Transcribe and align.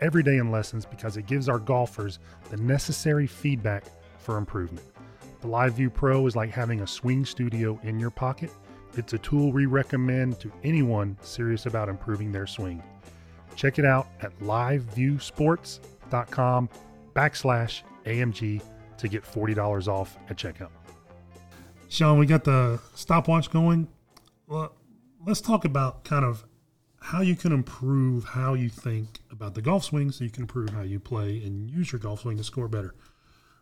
every 0.00 0.22
day 0.22 0.38
in 0.38 0.50
lessons 0.50 0.84
because 0.84 1.16
it 1.16 1.26
gives 1.26 1.48
our 1.48 1.58
golfers 1.58 2.18
the 2.50 2.56
necessary 2.56 3.26
feedback 3.26 3.84
for 4.18 4.36
improvement. 4.36 4.84
The 5.40 5.48
LiveView 5.48 5.94
Pro 5.94 6.26
is 6.26 6.36
like 6.36 6.50
having 6.50 6.80
a 6.80 6.86
swing 6.86 7.24
studio 7.24 7.78
in 7.82 8.00
your 8.00 8.10
pocket. 8.10 8.50
It's 8.96 9.12
a 9.12 9.18
tool 9.18 9.52
we 9.52 9.66
recommend 9.66 10.40
to 10.40 10.50
anyone 10.64 11.16
serious 11.20 11.66
about 11.66 11.88
improving 11.88 12.32
their 12.32 12.46
swing. 12.46 12.82
Check 13.54 13.78
it 13.78 13.84
out 13.84 14.08
at 14.20 14.36
liveviewsports.com 14.40 16.68
backslash 17.14 17.82
AMG 18.04 18.62
to 18.98 19.08
get 19.08 19.24
$40 19.24 19.88
off 19.88 20.18
at 20.28 20.36
checkout. 20.36 20.70
Sean, 21.88 22.18
we 22.18 22.26
got 22.26 22.44
the 22.44 22.78
stopwatch 22.94 23.50
going. 23.50 23.88
Well, 24.46 24.74
let's 25.26 25.40
talk 25.40 25.64
about 25.64 26.04
kind 26.04 26.24
of 26.24 26.44
how 27.00 27.20
you 27.20 27.36
can 27.36 27.52
improve 27.52 28.24
how 28.24 28.54
you 28.54 28.68
think 28.68 29.20
about 29.30 29.54
the 29.54 29.62
golf 29.62 29.84
swing 29.84 30.10
so 30.10 30.24
you 30.24 30.30
can 30.30 30.42
improve 30.42 30.70
how 30.70 30.82
you 30.82 30.98
play 30.98 31.42
and 31.44 31.70
use 31.70 31.92
your 31.92 32.00
golf 32.00 32.20
swing 32.20 32.36
to 32.36 32.44
score 32.44 32.68
better. 32.68 32.94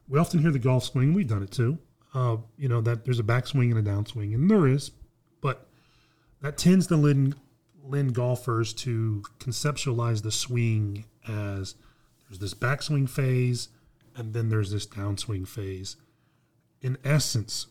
We 0.09 0.19
often 0.19 0.41
hear 0.41 0.51
the 0.51 0.59
golf 0.59 0.85
swing, 0.85 1.15
we've 1.15 1.29
done 1.29 1.43
it 1.43 1.51
too. 1.51 1.79
Uh, 2.15 2.39
you 2.57 2.69
know, 2.69 2.81
that 2.81 3.05
there's 3.05 3.19
a 3.19 3.25
backswing 3.25 3.77
and 3.77 3.87
a 3.87 3.91
downswing, 3.91 4.35
and 4.35 4.51
there 4.51 4.67
is, 4.67 4.91
but 5.43 5.69
that 6.41 6.57
tends 6.57 6.87
to 6.87 6.97
lend, 6.97 7.35
lend 7.85 8.15
golfers 8.15 8.73
to 8.73 9.23
conceptualize 9.39 10.23
the 10.23 10.33
swing 10.33 11.05
as 11.29 11.75
there's 12.29 12.39
this 12.39 12.55
backswing 12.55 13.09
phase 13.09 13.69
and 14.17 14.33
then 14.33 14.49
there's 14.49 14.71
this 14.71 14.87
downswing 14.87 15.47
phase. 15.47 15.97
In 16.81 16.97
essence, 17.05 17.67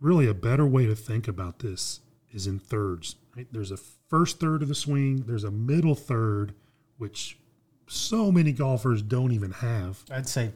really 0.00 0.26
a 0.26 0.34
better 0.34 0.66
way 0.66 0.86
to 0.86 0.94
think 0.94 1.28
about 1.28 1.58
this 1.58 2.00
is 2.32 2.46
in 2.46 2.58
thirds. 2.58 3.16
Right? 3.36 3.46
There's 3.52 3.70
a 3.70 3.76
first 4.10 4.38
third 4.40 4.60
of 4.62 4.68
the 4.68 4.74
swing, 4.74 5.24
there's 5.26 5.44
a 5.44 5.50
middle 5.50 5.94
third, 5.94 6.52
which 6.98 7.38
so 7.86 8.30
many 8.30 8.52
golfers 8.52 9.00
don't 9.02 9.32
even 9.32 9.52
have. 9.52 10.02
I'd 10.10 10.28
say 10.28 10.52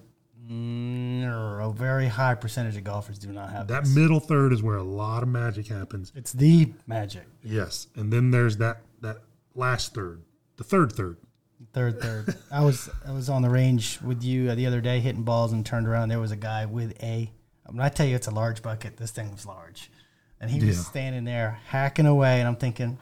mm, 0.48 1.24
a 1.68 1.72
very 1.72 2.06
high 2.08 2.34
percentage 2.34 2.76
of 2.76 2.84
golfers 2.84 3.18
do 3.18 3.32
not 3.32 3.50
have 3.50 3.68
that 3.68 3.84
this. 3.84 3.94
middle 3.96 4.20
third 4.20 4.52
is 4.52 4.62
where 4.62 4.76
a 4.76 4.82
lot 4.82 5.22
of 5.22 5.28
magic 5.28 5.68
happens. 5.68 6.12
It's 6.14 6.32
the 6.32 6.72
magic. 6.86 7.24
Yes, 7.42 7.86
and 7.96 8.12
then 8.12 8.30
there's 8.30 8.56
that 8.58 8.82
that 9.00 9.18
last 9.54 9.94
third, 9.94 10.22
the 10.56 10.64
third 10.64 10.92
third. 10.92 11.16
Third, 11.72 12.00
third. 12.00 12.36
I 12.52 12.62
was 12.62 12.90
I 13.06 13.12
was 13.12 13.28
on 13.30 13.42
the 13.42 13.48
range 13.48 13.98
with 14.02 14.22
you 14.22 14.54
the 14.54 14.66
other 14.66 14.80
day 14.80 15.00
hitting 15.00 15.22
balls 15.22 15.52
and 15.52 15.64
turned 15.64 15.86
around. 15.88 16.08
There 16.10 16.20
was 16.20 16.30
a 16.32 16.36
guy 16.36 16.66
with 16.66 17.00
a. 17.02 17.30
When 17.66 17.80
I 17.80 17.88
tell 17.88 18.06
you 18.06 18.14
it's 18.14 18.26
a 18.26 18.30
large 18.34 18.60
bucket, 18.62 18.98
this 18.98 19.10
thing 19.12 19.32
was 19.32 19.46
large, 19.46 19.90
and 20.40 20.50
he 20.50 20.64
was 20.64 20.76
Yeah. 20.76 20.82
standing 20.82 21.24
there 21.24 21.58
hacking 21.68 22.04
away, 22.06 22.38
and 22.40 22.46
I'm 22.46 22.56
thinking, 22.56 22.98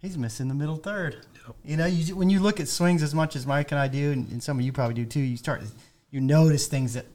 he's 0.00 0.18
missing 0.18 0.48
the 0.48 0.54
middle 0.54 0.76
third. 0.76 1.26
You 1.64 1.76
know, 1.76 1.86
you, 1.86 2.14
when 2.16 2.30
you 2.30 2.40
look 2.40 2.60
at 2.60 2.68
swings 2.68 3.02
as 3.02 3.14
much 3.14 3.34
as 3.36 3.46
Mike 3.46 3.72
and 3.72 3.80
I 3.80 3.88
do, 3.88 4.12
and, 4.12 4.30
and 4.30 4.42
some 4.42 4.58
of 4.58 4.64
you 4.64 4.72
probably 4.72 4.94
do 4.94 5.04
too, 5.06 5.20
you 5.20 5.36
start 5.36 5.62
you 6.10 6.20
notice 6.20 6.66
things 6.66 6.94
that 6.94 7.06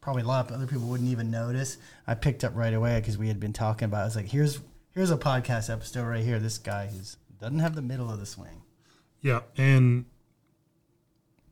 probably 0.00 0.22
a 0.22 0.26
lot 0.26 0.48
of 0.48 0.54
other 0.54 0.66
people 0.66 0.86
wouldn't 0.86 1.10
even 1.10 1.30
notice. 1.30 1.76
I 2.06 2.14
picked 2.14 2.44
up 2.44 2.52
right 2.54 2.74
away 2.74 2.98
because 3.00 3.18
we 3.18 3.28
had 3.28 3.40
been 3.40 3.52
talking 3.52 3.86
about. 3.86 3.98
It. 3.98 4.02
I 4.02 4.04
was 4.06 4.16
like, 4.16 4.28
here's 4.28 4.60
here's 4.92 5.10
a 5.10 5.16
podcast 5.16 5.70
episode 5.70 6.04
right 6.04 6.24
here. 6.24 6.38
This 6.38 6.58
guy 6.58 6.86
who's 6.86 7.16
doesn't 7.40 7.60
have 7.60 7.74
the 7.74 7.82
middle 7.82 8.10
of 8.10 8.18
the 8.18 8.26
swing. 8.26 8.62
Yeah, 9.20 9.40
and 9.56 10.06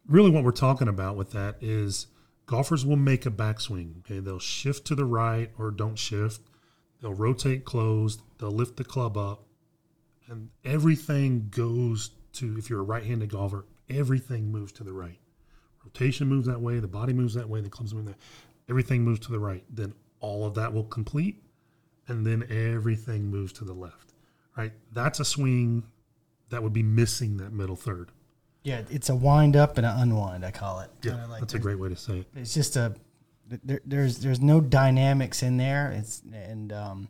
really 0.06 0.31
what 0.31 0.44
we're 0.44 0.53
talking 0.53 0.88
about 0.88 1.16
with 1.16 1.32
that 1.32 1.56
is 1.60 2.06
golfers 2.47 2.84
will 2.84 2.97
make 2.97 3.27
a 3.27 3.31
backswing. 3.31 3.98
Okay, 3.98 4.21
they'll 4.21 4.38
shift 4.38 4.87
to 4.87 4.94
the 4.94 5.04
right 5.04 5.50
or 5.59 5.71
don't 5.71 5.98
shift. 5.98 6.41
They'll 7.00 7.15
rotate 7.15 7.65
closed. 7.65 8.22
They'll 8.38 8.50
lift 8.50 8.77
the 8.77 8.84
club 8.84 9.16
up, 9.16 9.44
and 10.28 10.50
everything 10.65 11.49
goes 11.50 12.11
to. 12.34 12.56
If 12.59 12.71
you're 12.71 12.81
a 12.81 12.84
right-handed 12.84 13.31
golfer, 13.31 13.66
everything 13.89 14.50
moves 14.50 14.72
to 14.72 14.84
the 14.84 14.93
right. 14.93 15.19
Rotation 15.84 16.28
moves 16.28 16.47
that 16.47 16.61
way. 16.61 16.78
The 16.81 16.89
body 16.89 17.12
moves 17.12 17.34
that 17.34 17.49
way. 17.49 17.61
The 17.61 17.71
clubs 17.71 17.94
move 17.94 18.06
that. 18.06 18.16
Everything 18.69 19.03
moves 19.03 19.21
to 19.21 19.33
the 19.33 19.39
right. 19.39 19.65
Then 19.71 19.94
all 20.21 20.44
of 20.44 20.55
that 20.55 20.72
will 20.72 20.84
complete, 20.84 21.43
and 22.09 22.27
then 22.27 22.44
everything 22.50 23.31
moves 23.31 23.53
to 23.55 23.65
the 23.65 23.72
left. 23.72 24.12
Right. 24.56 24.72
That's 24.93 25.21
a 25.21 25.25
swing 25.25 25.84
that 26.50 26.62
would 26.62 26.72
be 26.72 26.83
missing 26.83 27.37
that 27.39 27.53
middle 27.53 27.77
third. 27.77 28.10
Yeah, 28.65 28.83
it's 28.91 29.09
a 29.09 29.15
wind 29.15 29.56
up 29.56 29.78
and 29.78 29.87
an 29.87 29.99
unwind. 29.99 30.45
I 30.45 30.50
call 30.50 30.81
it. 30.81 30.91
Yeah, 31.03 31.25
like 31.27 31.41
that's 31.41 31.55
a 31.55 31.59
great 31.59 31.78
way 31.78 31.89
to 31.89 31.97
say 31.97 32.19
it. 32.19 32.27
It's 32.34 32.53
just 32.53 32.77
a 32.77 32.95
there, 33.47 33.81
there's 33.84 34.19
there's 34.19 34.41
no 34.41 34.60
dynamics 34.60 35.43
in 35.43 35.56
there. 35.56 35.93
It's 35.93 36.22
and 36.33 36.72
um, 36.72 37.09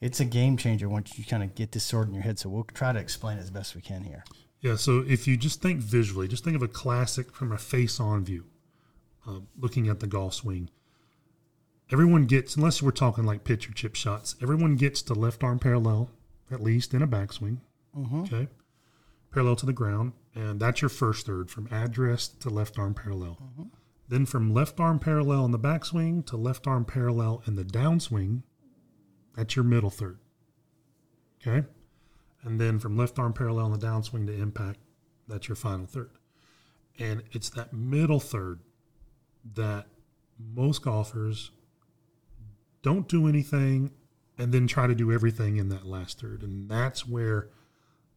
it's 0.00 0.20
a 0.20 0.24
game 0.24 0.56
changer 0.56 0.88
once 0.88 1.18
you 1.18 1.24
kind 1.24 1.42
of 1.42 1.54
get 1.54 1.72
this 1.72 1.84
sorted 1.84 2.08
in 2.08 2.14
your 2.14 2.22
head. 2.22 2.38
So 2.38 2.48
we'll 2.48 2.64
try 2.64 2.92
to 2.92 2.98
explain 2.98 3.38
it 3.38 3.40
as 3.40 3.50
best 3.50 3.74
we 3.74 3.80
can 3.80 4.04
here. 4.04 4.24
Yeah, 4.60 4.76
so 4.76 5.04
if 5.06 5.26
you 5.26 5.36
just 5.36 5.62
think 5.62 5.80
visually, 5.80 6.28
just 6.28 6.44
think 6.44 6.56
of 6.56 6.62
a 6.62 6.68
classic 6.68 7.34
from 7.34 7.50
a 7.50 7.58
face-on 7.58 8.24
view, 8.24 8.44
uh, 9.26 9.40
looking 9.58 9.88
at 9.88 10.00
the 10.00 10.06
golf 10.06 10.34
swing. 10.34 10.68
Everyone 11.90 12.26
gets, 12.26 12.56
unless 12.56 12.82
we're 12.82 12.90
talking 12.90 13.24
like 13.24 13.42
pitch 13.42 13.68
or 13.68 13.72
chip 13.72 13.94
shots, 13.94 14.36
everyone 14.42 14.76
gets 14.76 15.02
to 15.02 15.14
left 15.14 15.42
arm 15.42 15.58
parallel, 15.58 16.10
at 16.50 16.62
least 16.62 16.92
in 16.94 17.02
a 17.02 17.08
backswing. 17.08 17.58
Okay, 18.20 18.48
parallel 19.32 19.56
to 19.56 19.66
the 19.66 19.72
ground, 19.72 20.12
and 20.34 20.60
that's 20.60 20.82
your 20.82 20.88
first 20.88 21.26
third 21.26 21.50
from 21.50 21.66
address 21.72 22.28
to 22.28 22.50
left 22.50 22.78
arm 22.78 22.94
parallel. 22.94 23.38
Then 24.08 24.26
from 24.26 24.52
left 24.52 24.78
arm 24.78 24.98
parallel 24.98 25.46
in 25.46 25.50
the 25.52 25.58
backswing 25.58 26.24
to 26.26 26.36
left 26.36 26.66
arm 26.66 26.84
parallel 26.84 27.42
in 27.46 27.56
the 27.56 27.64
downswing, 27.64 28.42
that's 29.36 29.56
your 29.56 29.64
middle 29.64 29.90
third. 29.90 30.18
Okay. 31.40 31.66
And 32.42 32.60
then 32.60 32.78
from 32.78 32.96
left 32.96 33.18
arm 33.18 33.32
parallel 33.32 33.66
in 33.66 33.72
the 33.78 33.86
downswing 33.86 34.26
to 34.26 34.32
impact, 34.32 34.78
that's 35.28 35.48
your 35.48 35.56
final 35.56 35.86
third. 35.86 36.10
And 36.98 37.22
it's 37.32 37.50
that 37.50 37.72
middle 37.72 38.20
third 38.20 38.60
that 39.54 39.86
most 40.38 40.82
golfers 40.82 41.50
don't 42.82 43.08
do 43.08 43.26
anything 43.26 43.92
and 44.38 44.52
then 44.52 44.66
try 44.66 44.86
to 44.86 44.94
do 44.94 45.12
everything 45.12 45.56
in 45.56 45.68
that 45.68 45.86
last 45.86 46.20
third. 46.20 46.42
And 46.42 46.68
that's 46.68 47.06
where 47.06 47.48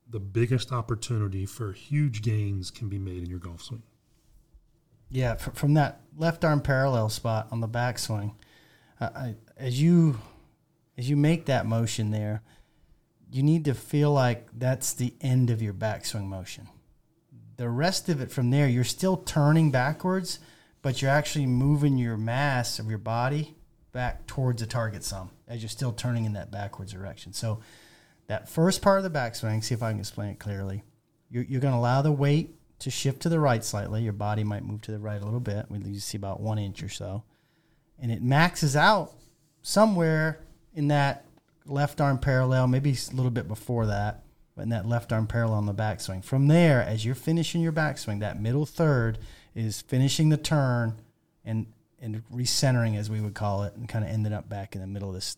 the 0.09 0.19
biggest 0.19 0.71
opportunity 0.71 1.45
for 1.45 1.73
huge 1.73 2.21
gains 2.21 2.71
can 2.71 2.87
be 2.87 2.99
made 2.99 3.23
in 3.23 3.29
your 3.29 3.39
golf 3.39 3.61
swing. 3.61 3.83
Yeah, 5.09 5.35
from 5.35 5.75
that 5.75 6.01
left 6.17 6.43
arm 6.43 6.61
parallel 6.61 7.09
spot 7.09 7.47
on 7.51 7.59
the 7.59 7.67
backswing, 7.67 8.33
uh, 8.99 9.09
I, 9.15 9.35
as 9.57 9.81
you 9.81 10.19
as 10.97 11.09
you 11.09 11.15
make 11.15 11.45
that 11.45 11.65
motion 11.65 12.11
there, 12.11 12.41
you 13.31 13.43
need 13.43 13.65
to 13.65 13.73
feel 13.73 14.11
like 14.11 14.47
that's 14.53 14.93
the 14.93 15.13
end 15.21 15.49
of 15.49 15.61
your 15.61 15.73
backswing 15.73 16.25
motion. 16.25 16.67
The 17.57 17.69
rest 17.69 18.09
of 18.09 18.21
it 18.21 18.31
from 18.31 18.51
there, 18.51 18.67
you're 18.67 18.83
still 18.83 19.17
turning 19.17 19.71
backwards, 19.71 20.39
but 20.81 21.01
you're 21.01 21.11
actually 21.11 21.45
moving 21.45 21.97
your 21.97 22.17
mass 22.17 22.77
of 22.79 22.89
your 22.89 22.99
body 22.99 23.55
back 23.91 24.25
towards 24.27 24.61
the 24.61 24.67
target 24.67 25.03
some 25.03 25.29
as 25.47 25.61
you're 25.61 25.69
still 25.69 25.93
turning 25.93 26.25
in 26.25 26.33
that 26.33 26.51
backwards 26.51 26.93
direction. 26.93 27.33
So 27.33 27.59
that 28.27 28.49
first 28.49 28.81
part 28.81 29.03
of 29.03 29.03
the 29.03 29.17
backswing, 29.17 29.63
see 29.63 29.73
if 29.73 29.83
I 29.83 29.91
can 29.91 29.99
explain 29.99 30.29
it 30.29 30.39
clearly. 30.39 30.83
You're, 31.29 31.43
you're 31.43 31.61
going 31.61 31.73
to 31.73 31.79
allow 31.79 32.01
the 32.01 32.11
weight 32.11 32.55
to 32.79 32.91
shift 32.91 33.21
to 33.21 33.29
the 33.29 33.39
right 33.39 33.63
slightly. 33.63 34.03
Your 34.03 34.13
body 34.13 34.43
might 34.43 34.65
move 34.65 34.81
to 34.81 34.91
the 34.91 34.99
right 34.99 35.21
a 35.21 35.25
little 35.25 35.39
bit. 35.39 35.67
We 35.69 35.97
see 35.99 36.17
about 36.17 36.39
one 36.39 36.59
inch 36.59 36.83
or 36.83 36.89
so, 36.89 37.23
and 37.99 38.11
it 38.11 38.21
maxes 38.21 38.75
out 38.75 39.13
somewhere 39.61 40.39
in 40.73 40.87
that 40.89 41.25
left 41.65 42.01
arm 42.01 42.17
parallel, 42.17 42.67
maybe 42.67 42.91
a 42.91 43.15
little 43.15 43.31
bit 43.31 43.47
before 43.47 43.85
that, 43.87 44.23
but 44.55 44.63
in 44.63 44.69
that 44.69 44.85
left 44.87 45.11
arm 45.13 45.27
parallel 45.27 45.57
on 45.57 45.65
the 45.65 45.73
backswing. 45.73 46.23
From 46.23 46.47
there, 46.47 46.81
as 46.83 47.05
you're 47.05 47.15
finishing 47.15 47.61
your 47.61 47.71
backswing, 47.71 48.19
that 48.19 48.39
middle 48.41 48.65
third 48.65 49.17
is 49.55 49.81
finishing 49.81 50.29
the 50.29 50.37
turn 50.37 50.99
and 51.45 51.67
and 52.01 52.21
recentering, 52.29 52.97
as 52.97 53.09
we 53.09 53.21
would 53.21 53.33
call 53.33 53.63
it, 53.63 53.73
and 53.75 53.87
kind 53.87 54.03
of 54.03 54.11
ending 54.11 54.33
up 54.33 54.49
back 54.49 54.75
in 54.75 54.81
the 54.81 54.87
middle 54.87 55.07
of 55.09 55.15
this 55.15 55.37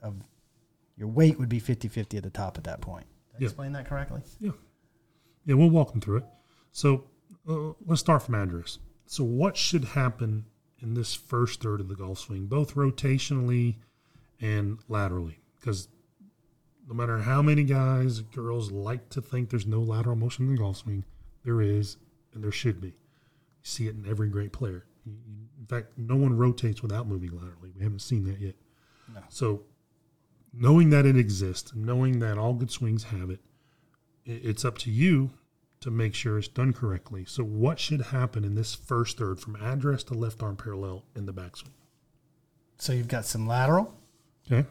of 0.00 0.14
your 0.96 1.08
weight 1.08 1.40
would 1.40 1.48
be 1.48 1.60
50-50 1.60 2.16
at 2.18 2.22
the 2.22 2.30
top 2.30 2.56
at 2.56 2.62
that 2.64 2.80
point. 2.80 3.04
Did 3.32 3.36
I 3.36 3.38
Yeah. 3.40 3.44
explain 3.46 3.72
that 3.72 3.86
correctly? 3.86 4.20
Yeah. 4.38 4.52
Yeah, 5.44 5.56
we'll 5.56 5.70
walk 5.70 5.90
them 5.90 6.00
through 6.00 6.18
it. 6.18 6.24
So 6.70 7.06
uh, 7.48 7.72
let's 7.84 8.00
start 8.00 8.22
from 8.22 8.36
address. 8.36 8.78
So, 9.06 9.24
what 9.24 9.56
should 9.56 9.84
happen 9.84 10.44
in 10.78 10.94
this 10.94 11.14
first 11.14 11.60
third 11.60 11.80
of 11.80 11.88
the 11.88 11.96
golf 11.96 12.20
swing, 12.20 12.46
both 12.46 12.74
rotationally 12.74 13.76
and 14.40 14.78
laterally? 14.88 15.38
Because 15.58 15.88
no 16.88 16.94
matter 16.94 17.18
how 17.18 17.40
many 17.42 17.64
guys, 17.64 18.20
girls 18.20 18.70
like 18.70 19.08
to 19.10 19.22
think 19.22 19.50
there's 19.50 19.66
no 19.66 19.80
lateral 19.80 20.16
motion 20.16 20.46
in 20.46 20.54
the 20.54 20.58
golf 20.60 20.78
swing, 20.78 21.04
there 21.44 21.60
is, 21.62 21.96
and 22.34 22.42
there 22.44 22.52
should 22.52 22.80
be. 22.80 22.88
You 22.88 22.94
see 23.62 23.86
it 23.88 23.94
in 23.94 24.06
every 24.08 24.28
great 24.28 24.52
player. 24.52 24.84
You- 25.04 25.12
you- 25.26 25.48
In 25.60 25.66
fact, 25.66 25.96
no 25.96 26.16
one 26.16 26.36
rotates 26.36 26.82
without 26.82 27.08
moving 27.08 27.30
laterally. 27.30 27.70
We 27.74 27.82
haven't 27.82 28.00
seen 28.02 28.24
that 28.24 28.38
yet. 28.38 28.54
No. 29.14 29.22
So, 29.30 29.62
knowing 30.52 30.90
that 30.90 31.06
it 31.06 31.16
exists, 31.16 31.74
knowing 31.74 32.18
that 32.18 32.36
all 32.36 32.52
good 32.54 32.70
swings 32.70 33.04
have 33.04 33.30
it, 33.30 33.40
it's 34.26 34.64
up 34.64 34.76
to 34.78 34.90
you 34.90 35.30
to 35.80 35.90
make 35.90 36.14
sure 36.14 36.38
it's 36.38 36.48
done 36.48 36.72
correctly. 36.74 37.24
So, 37.24 37.42
what 37.44 37.78
should 37.78 38.00
happen 38.02 38.44
in 38.44 38.54
this 38.54 38.74
first 38.74 39.16
third 39.16 39.40
from 39.40 39.56
address 39.56 40.02
to 40.04 40.14
left 40.14 40.42
arm 40.42 40.56
parallel 40.56 41.04
in 41.14 41.24
the 41.26 41.32
backswing? 41.32 41.72
So 42.78 42.92
you've 42.92 43.08
got 43.08 43.24
some 43.24 43.46
lateral, 43.46 43.94
Okay. 44.50 44.66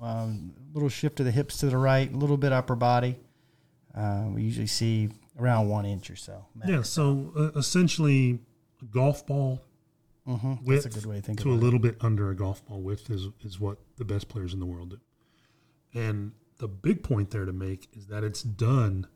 um, 0.00 0.54
little 0.72 0.88
shift 0.88 1.16
to 1.16 1.24
the 1.24 1.30
hips 1.30 1.58
to 1.58 1.66
the 1.66 1.76
right, 1.78 2.12
a 2.12 2.16
little 2.16 2.36
bit 2.36 2.52
upper 2.52 2.74
body. 2.74 3.16
Uh, 3.94 4.26
we 4.32 4.42
usually 4.42 4.66
see 4.66 5.08
around 5.38 5.68
one 5.68 5.84
inch 5.84 6.10
or 6.10 6.16
so. 6.16 6.44
Yeah. 6.66 6.82
So, 6.82 7.32
uh, 7.36 7.58
essentially, 7.58 8.40
a 8.82 8.84
golf 8.86 9.26
ball 9.26 9.60
hmm 10.26 10.54
That's 10.54 10.62
width 10.66 10.86
a 10.86 10.88
good 10.90 11.06
way 11.06 11.16
to 11.16 11.22
think 11.22 11.40
to 11.40 11.48
a 11.48 11.52
about 11.52 11.60
it. 11.60 11.64
little 11.64 11.78
bit 11.78 11.96
under 12.00 12.30
a 12.30 12.34
golf 12.36 12.64
ball 12.66 12.80
width 12.80 13.10
is, 13.10 13.28
is 13.40 13.58
what 13.58 13.78
the 13.96 14.04
best 14.04 14.28
players 14.28 14.52
in 14.52 14.60
the 14.60 14.66
world 14.66 14.90
do. 14.90 14.98
And 15.98 16.32
the 16.58 16.68
big 16.68 17.02
point 17.02 17.30
there 17.30 17.44
to 17.46 17.52
make 17.52 17.88
is 17.96 18.06
that 18.08 18.24
it's 18.24 18.42
done 18.42 19.06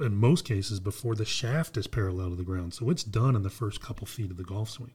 in 0.00 0.14
most 0.16 0.44
cases 0.44 0.80
before 0.80 1.14
the 1.14 1.24
shaft 1.24 1.76
is 1.76 1.86
parallel 1.86 2.30
to 2.30 2.36
the 2.36 2.42
ground. 2.42 2.74
So 2.74 2.90
it's 2.90 3.04
done 3.04 3.34
in 3.36 3.42
the 3.42 3.50
first 3.50 3.80
couple 3.80 4.06
feet 4.06 4.30
of 4.30 4.36
the 4.36 4.44
golf 4.44 4.68
swing. 4.70 4.92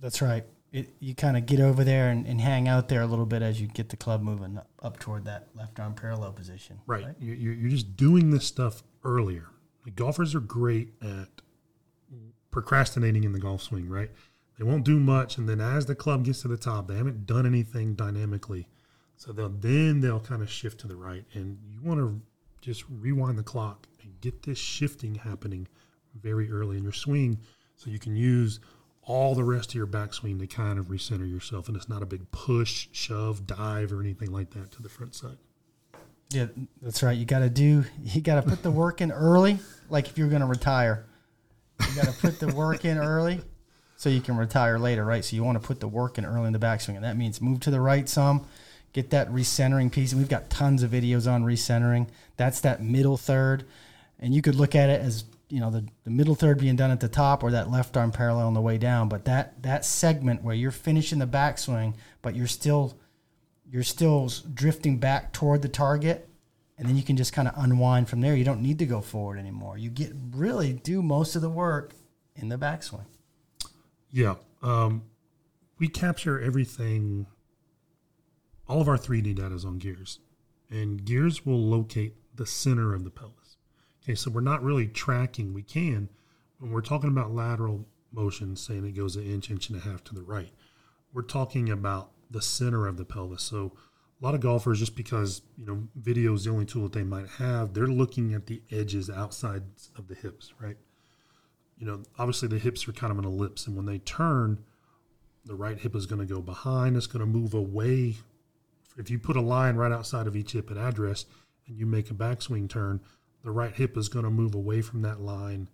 That's 0.00 0.20
right. 0.20 0.44
It, 0.74 0.90
you 0.98 1.14
kind 1.14 1.36
of 1.36 1.46
get 1.46 1.60
over 1.60 1.84
there 1.84 2.10
and, 2.10 2.26
and 2.26 2.40
hang 2.40 2.66
out 2.66 2.88
there 2.88 3.00
a 3.02 3.06
little 3.06 3.26
bit 3.26 3.42
as 3.42 3.60
you 3.60 3.68
get 3.68 3.90
the 3.90 3.96
club 3.96 4.22
moving 4.22 4.58
up, 4.58 4.68
up 4.82 4.98
toward 4.98 5.24
that 5.26 5.46
left 5.54 5.78
arm 5.78 5.94
parallel 5.94 6.32
position. 6.32 6.80
Right. 6.84 7.06
You're, 7.20 7.36
you're 7.36 7.52
you're 7.52 7.70
just 7.70 7.96
doing 7.96 8.32
this 8.32 8.44
stuff 8.44 8.82
earlier. 9.04 9.46
Like 9.84 9.94
golfers 9.94 10.34
are 10.34 10.40
great 10.40 10.94
at 11.00 11.28
procrastinating 12.50 13.22
in 13.22 13.32
the 13.32 13.38
golf 13.38 13.62
swing, 13.62 13.88
right? 13.88 14.10
They 14.58 14.64
won't 14.64 14.84
do 14.84 14.98
much, 14.98 15.38
and 15.38 15.48
then 15.48 15.60
as 15.60 15.86
the 15.86 15.94
club 15.94 16.24
gets 16.24 16.42
to 16.42 16.48
the 16.48 16.56
top, 16.56 16.88
they 16.88 16.96
haven't 16.96 17.24
done 17.24 17.46
anything 17.46 17.94
dynamically. 17.94 18.66
So 19.16 19.32
they'll 19.32 19.48
then 19.50 20.00
they'll 20.00 20.18
kind 20.18 20.42
of 20.42 20.50
shift 20.50 20.80
to 20.80 20.88
the 20.88 20.96
right, 20.96 21.24
and 21.34 21.56
you 21.68 21.80
want 21.82 22.00
to 22.00 22.20
just 22.60 22.84
rewind 22.88 23.38
the 23.38 23.44
clock 23.44 23.86
and 24.02 24.20
get 24.20 24.42
this 24.42 24.58
shifting 24.58 25.14
happening 25.14 25.68
very 26.20 26.50
early 26.50 26.78
in 26.78 26.82
your 26.82 26.92
swing, 26.92 27.38
so 27.76 27.90
you 27.90 28.00
can 28.00 28.16
use 28.16 28.58
all 29.06 29.34
the 29.34 29.44
rest 29.44 29.70
of 29.70 29.74
your 29.74 29.86
backswing 29.86 30.38
to 30.40 30.46
kind 30.46 30.78
of 30.78 30.86
recenter 30.86 31.30
yourself, 31.30 31.68
and 31.68 31.76
it's 31.76 31.88
not 31.88 32.02
a 32.02 32.06
big 32.06 32.30
push, 32.30 32.88
shove, 32.92 33.46
dive, 33.46 33.92
or 33.92 34.00
anything 34.00 34.32
like 34.32 34.50
that 34.50 34.72
to 34.72 34.82
the 34.82 34.88
front 34.88 35.14
side. 35.14 35.36
Yeah, 36.30 36.46
that's 36.80 37.02
right. 37.02 37.16
You 37.16 37.24
got 37.24 37.40
to 37.40 37.50
do. 37.50 37.84
You 38.02 38.20
got 38.20 38.36
to 38.36 38.42
put 38.42 38.62
the 38.62 38.70
work 38.70 39.00
in 39.00 39.12
early. 39.12 39.58
Like 39.90 40.08
if 40.08 40.18
you're 40.18 40.28
going 40.28 40.40
to 40.40 40.46
retire, 40.46 41.04
you 41.80 41.94
got 41.94 42.06
to 42.06 42.20
put 42.20 42.40
the 42.40 42.48
work 42.54 42.84
in 42.84 42.98
early, 42.98 43.40
so 43.96 44.08
you 44.08 44.20
can 44.20 44.36
retire 44.36 44.78
later, 44.78 45.04
right? 45.04 45.24
So 45.24 45.36
you 45.36 45.44
want 45.44 45.60
to 45.60 45.66
put 45.66 45.80
the 45.80 45.88
work 45.88 46.18
in 46.18 46.24
early 46.24 46.46
in 46.46 46.52
the 46.52 46.58
backswing, 46.58 46.96
and 46.96 47.04
that 47.04 47.16
means 47.16 47.40
move 47.40 47.60
to 47.60 47.70
the 47.70 47.80
right 47.80 48.08
some, 48.08 48.46
get 48.92 49.10
that 49.10 49.30
recentering 49.30 49.92
piece. 49.92 50.12
And 50.12 50.20
we've 50.20 50.28
got 50.28 50.50
tons 50.50 50.82
of 50.82 50.90
videos 50.90 51.30
on 51.30 51.44
recentering. 51.44 52.08
That's 52.36 52.60
that 52.62 52.82
middle 52.82 53.16
third, 53.16 53.64
and 54.18 54.34
you 54.34 54.40
could 54.40 54.54
look 54.54 54.74
at 54.74 54.88
it 54.88 55.00
as 55.00 55.24
you 55.48 55.60
know 55.60 55.70
the, 55.70 55.86
the 56.04 56.10
middle 56.10 56.34
third 56.34 56.58
being 56.58 56.76
done 56.76 56.90
at 56.90 57.00
the 57.00 57.08
top 57.08 57.42
or 57.42 57.50
that 57.52 57.70
left 57.70 57.96
arm 57.96 58.12
parallel 58.12 58.46
on 58.46 58.54
the 58.54 58.60
way 58.60 58.78
down. 58.78 59.08
But 59.08 59.24
that 59.26 59.62
that 59.62 59.84
segment 59.84 60.42
where 60.42 60.54
you're 60.54 60.70
finishing 60.70 61.18
the 61.18 61.26
backswing, 61.26 61.94
but 62.22 62.34
you're 62.34 62.46
still 62.46 62.98
you're 63.70 63.82
still 63.82 64.30
drifting 64.52 64.98
back 64.98 65.32
toward 65.32 65.62
the 65.62 65.68
target 65.68 66.28
and 66.76 66.88
then 66.88 66.96
you 66.96 67.02
can 67.02 67.16
just 67.16 67.32
kind 67.32 67.48
of 67.48 67.54
unwind 67.56 68.08
from 68.08 68.20
there 68.20 68.36
you 68.36 68.44
don't 68.44 68.60
need 68.60 68.78
to 68.78 68.86
go 68.86 69.00
forward 69.00 69.38
anymore 69.38 69.78
you 69.78 69.88
get 69.88 70.12
really 70.32 70.72
do 70.72 71.02
most 71.02 71.34
of 71.34 71.40
the 71.40 71.48
work 71.48 71.94
in 72.36 72.48
the 72.50 72.58
backswing 72.58 73.06
Yeah. 74.12 74.36
Um, 74.62 75.02
we 75.78 75.88
capture 75.88 76.40
everything, 76.40 77.26
all 78.68 78.80
of 78.80 78.88
our 78.88 78.96
3D 78.96 79.34
data 79.34 79.54
is 79.54 79.64
on 79.64 79.78
gears, 79.78 80.20
and 80.70 81.04
gears 81.04 81.44
will 81.44 81.60
locate 81.60 82.14
the 82.34 82.46
center 82.46 82.94
of 82.94 83.02
the 83.02 83.10
pelvis. 83.10 83.43
Okay, 84.04 84.14
so 84.14 84.30
we're 84.30 84.42
not 84.42 84.62
really 84.62 84.86
tracking, 84.86 85.54
we 85.54 85.62
can, 85.62 86.10
when 86.58 86.70
we're 86.70 86.82
talking 86.82 87.10
about 87.10 87.32
lateral 87.32 87.86
motion, 88.12 88.54
saying 88.54 88.84
it 88.84 88.92
goes 88.92 89.16
an 89.16 89.24
inch, 89.24 89.50
inch 89.50 89.70
and 89.70 89.78
a 89.78 89.80
half 89.80 90.04
to 90.04 90.14
the 90.14 90.22
right, 90.22 90.52
we're 91.12 91.22
talking 91.22 91.70
about 91.70 92.10
the 92.30 92.42
center 92.42 92.86
of 92.86 92.98
the 92.98 93.04
pelvis. 93.04 93.42
So 93.42 93.72
a 94.20 94.24
lot 94.24 94.34
of 94.34 94.40
golfers, 94.40 94.78
just 94.78 94.94
because, 94.94 95.42
you 95.56 95.64
know, 95.64 95.88
video 95.96 96.34
is 96.34 96.44
the 96.44 96.50
only 96.50 96.66
tool 96.66 96.82
that 96.82 96.92
they 96.92 97.02
might 97.02 97.28
have, 97.38 97.72
they're 97.72 97.86
looking 97.86 98.34
at 98.34 98.46
the 98.46 98.62
edges 98.70 99.08
outside 99.08 99.62
of 99.96 100.08
the 100.08 100.14
hips, 100.14 100.52
right? 100.60 100.76
you 101.78 101.86
know, 101.86 102.02
obviously 102.18 102.48
the 102.48 102.58
hips 102.58 102.86
are 102.88 102.92
kind 102.92 103.10
of 103.10 103.18
an 103.18 103.24
ellipse, 103.24 103.66
and 103.66 103.76
when 103.76 103.86
they 103.86 103.98
turn, 103.98 104.64
the 105.44 105.54
right 105.54 105.78
hip 105.78 105.94
is 105.94 106.06
going 106.06 106.26
to 106.26 106.34
go 106.34 106.40
behind. 106.40 106.96
It's 106.96 107.06
going 107.06 107.20
to 107.20 107.26
move 107.26 107.54
away. 107.54 108.16
If 108.96 109.10
you 109.10 109.18
put 109.18 109.36
a 109.36 109.40
line 109.40 109.76
right 109.76 109.92
outside 109.92 110.26
of 110.26 110.36
each 110.36 110.52
hip 110.52 110.70
at 110.70 110.76
address, 110.76 111.26
and 111.66 111.78
you 111.78 111.86
make 111.86 112.10
a 112.10 112.14
backswing 112.14 112.68
turn, 112.68 113.00
the 113.44 113.50
right 113.50 113.74
hip 113.74 113.96
is 113.96 114.08
going 114.08 114.24
to 114.24 114.30
move 114.30 114.54
away 114.54 114.80
from 114.80 115.02
that 115.02 115.20
line 115.20 115.68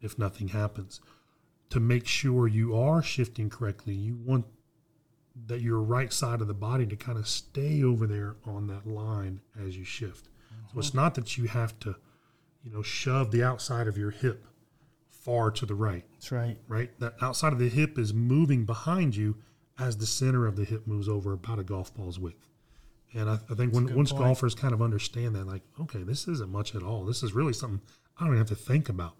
if 0.00 0.18
nothing 0.18 0.48
happens. 0.48 1.00
To 1.70 1.80
make 1.80 2.06
sure 2.06 2.48
you 2.48 2.76
are 2.76 3.02
shifting 3.02 3.48
correctly, 3.48 3.94
you 3.94 4.18
want 4.22 4.44
that 5.46 5.62
your 5.62 5.80
right 5.80 6.12
side 6.12 6.42
of 6.42 6.48
the 6.48 6.54
body 6.54 6.84
to 6.86 6.96
kind 6.96 7.16
of 7.16 7.26
stay 7.26 7.82
over 7.82 8.06
there 8.06 8.36
on 8.44 8.66
that 8.66 8.86
line 8.86 9.40
as 9.58 9.76
you 9.76 9.84
shift. 9.84 10.28
So 10.72 10.78
it's 10.78 10.88
mm-hmm. 10.88 10.98
not 10.98 11.14
that 11.14 11.38
you 11.38 11.48
have 11.48 11.78
to, 11.80 11.96
you 12.62 12.72
know, 12.72 12.82
shove 12.82 13.30
the 13.30 13.42
outside 13.42 13.86
of 13.86 13.96
your 13.96 14.10
hip 14.10 14.44
far 15.10 15.50
to 15.52 15.64
the 15.64 15.74
right, 15.74 16.04
that's 16.12 16.32
right 16.32 16.58
right? 16.66 16.90
That 16.98 17.14
outside 17.22 17.52
of 17.52 17.58
the 17.58 17.68
hip 17.68 17.96
is 17.96 18.12
moving 18.12 18.64
behind 18.64 19.14
you 19.14 19.36
as 19.78 19.96
the 19.96 20.06
center 20.06 20.46
of 20.46 20.56
the 20.56 20.64
hip 20.64 20.86
moves 20.86 21.08
over 21.08 21.32
about 21.32 21.58
a 21.58 21.64
golf 21.64 21.94
ball's 21.94 22.18
width. 22.18 22.48
And 23.14 23.28
I, 23.28 23.38
I 23.50 23.54
think 23.54 23.74
when, 23.74 23.94
once 23.94 24.10
point. 24.12 24.24
golfers 24.24 24.54
kind 24.54 24.72
of 24.72 24.80
understand 24.80 25.34
that, 25.34 25.46
like, 25.46 25.62
okay, 25.80 26.02
this 26.02 26.26
isn't 26.28 26.50
much 26.50 26.74
at 26.74 26.82
all. 26.82 27.04
This 27.04 27.22
is 27.22 27.34
really 27.34 27.52
something 27.52 27.80
I 28.18 28.24
don't 28.24 28.34
even 28.34 28.38
have 28.38 28.48
to 28.48 28.54
think 28.54 28.88
about. 28.88 29.16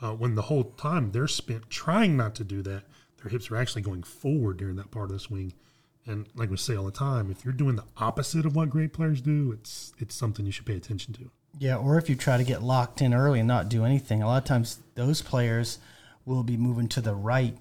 Uh, 0.00 0.12
when 0.12 0.34
the 0.34 0.42
whole 0.42 0.64
time 0.64 1.10
they're 1.12 1.28
spent 1.28 1.68
trying 1.70 2.16
not 2.16 2.34
to 2.36 2.44
do 2.44 2.62
that, 2.62 2.84
their 3.22 3.30
hips 3.30 3.50
are 3.50 3.56
actually 3.56 3.82
going 3.82 4.02
forward 4.02 4.56
during 4.58 4.76
that 4.76 4.90
part 4.90 5.06
of 5.06 5.12
the 5.12 5.18
swing. 5.20 5.52
And 6.06 6.26
like 6.34 6.50
we 6.50 6.56
say 6.56 6.74
all 6.76 6.84
the 6.84 6.92
time, 6.92 7.30
if 7.30 7.44
you're 7.44 7.52
doing 7.52 7.76
the 7.76 7.84
opposite 7.96 8.46
of 8.46 8.54
what 8.56 8.70
great 8.70 8.92
players 8.92 9.20
do, 9.20 9.52
it's 9.52 9.92
it's 9.98 10.14
something 10.14 10.46
you 10.46 10.52
should 10.52 10.66
pay 10.66 10.76
attention 10.76 11.12
to. 11.14 11.30
yeah 11.58 11.76
or 11.76 11.98
if 11.98 12.08
you 12.08 12.14
try 12.14 12.36
to 12.36 12.44
get 12.44 12.62
locked 12.62 13.00
in 13.02 13.12
early 13.14 13.40
and 13.40 13.48
not 13.48 13.68
do 13.68 13.84
anything 13.84 14.22
a 14.22 14.26
lot 14.26 14.36
of 14.38 14.44
times 14.44 14.80
those 14.94 15.22
players 15.22 15.78
will 16.24 16.42
be 16.42 16.56
moving 16.56 16.88
to 16.88 17.00
the 17.00 17.14
right 17.14 17.56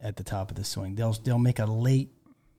at 0.00 0.16
the 0.16 0.24
top 0.24 0.50
of 0.50 0.56
the 0.56 0.64
swing 0.64 0.94
they'll 0.96 1.12
they'll 1.12 1.38
make 1.38 1.58
a 1.58 1.64
late 1.64 2.10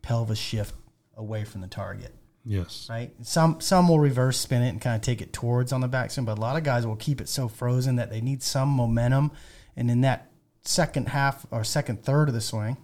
pelvis 0.01 0.39
shift 0.39 0.73
away 1.17 1.43
from 1.43 1.61
the 1.61 1.67
target 1.67 2.13
Yes. 2.45 2.87
right? 2.89 3.11
Some 3.21 3.61
some 3.61 3.87
will 3.87 3.99
reverse 3.99 4.37
spin 4.37 4.63
it 4.63 4.69
and 4.69 4.81
kind 4.81 4.95
of 4.95 5.01
take 5.01 5.21
it 5.21 5.31
towards 5.31 5.71
on 5.71 5.81
the 5.81 5.87
backswing, 5.89 6.25
but 6.25 6.37
a 6.37 6.41
lot 6.41 6.57
of 6.57 6.63
guys 6.63 6.85
will 6.85 6.95
keep 6.95 7.21
it 7.21 7.29
so 7.29 7.47
frozen 7.47 7.95
that 7.95 8.09
they 8.09 8.21
need 8.21 8.43
some 8.43 8.69
momentum, 8.69 9.31
and 9.77 9.89
in 9.89 10.01
that 10.01 10.29
second 10.63 11.09
half 11.09 11.45
or 11.51 11.63
second 11.63 12.03
third 12.03 12.27
of 12.27 12.33
the 12.33 12.41
swing, 12.41 12.77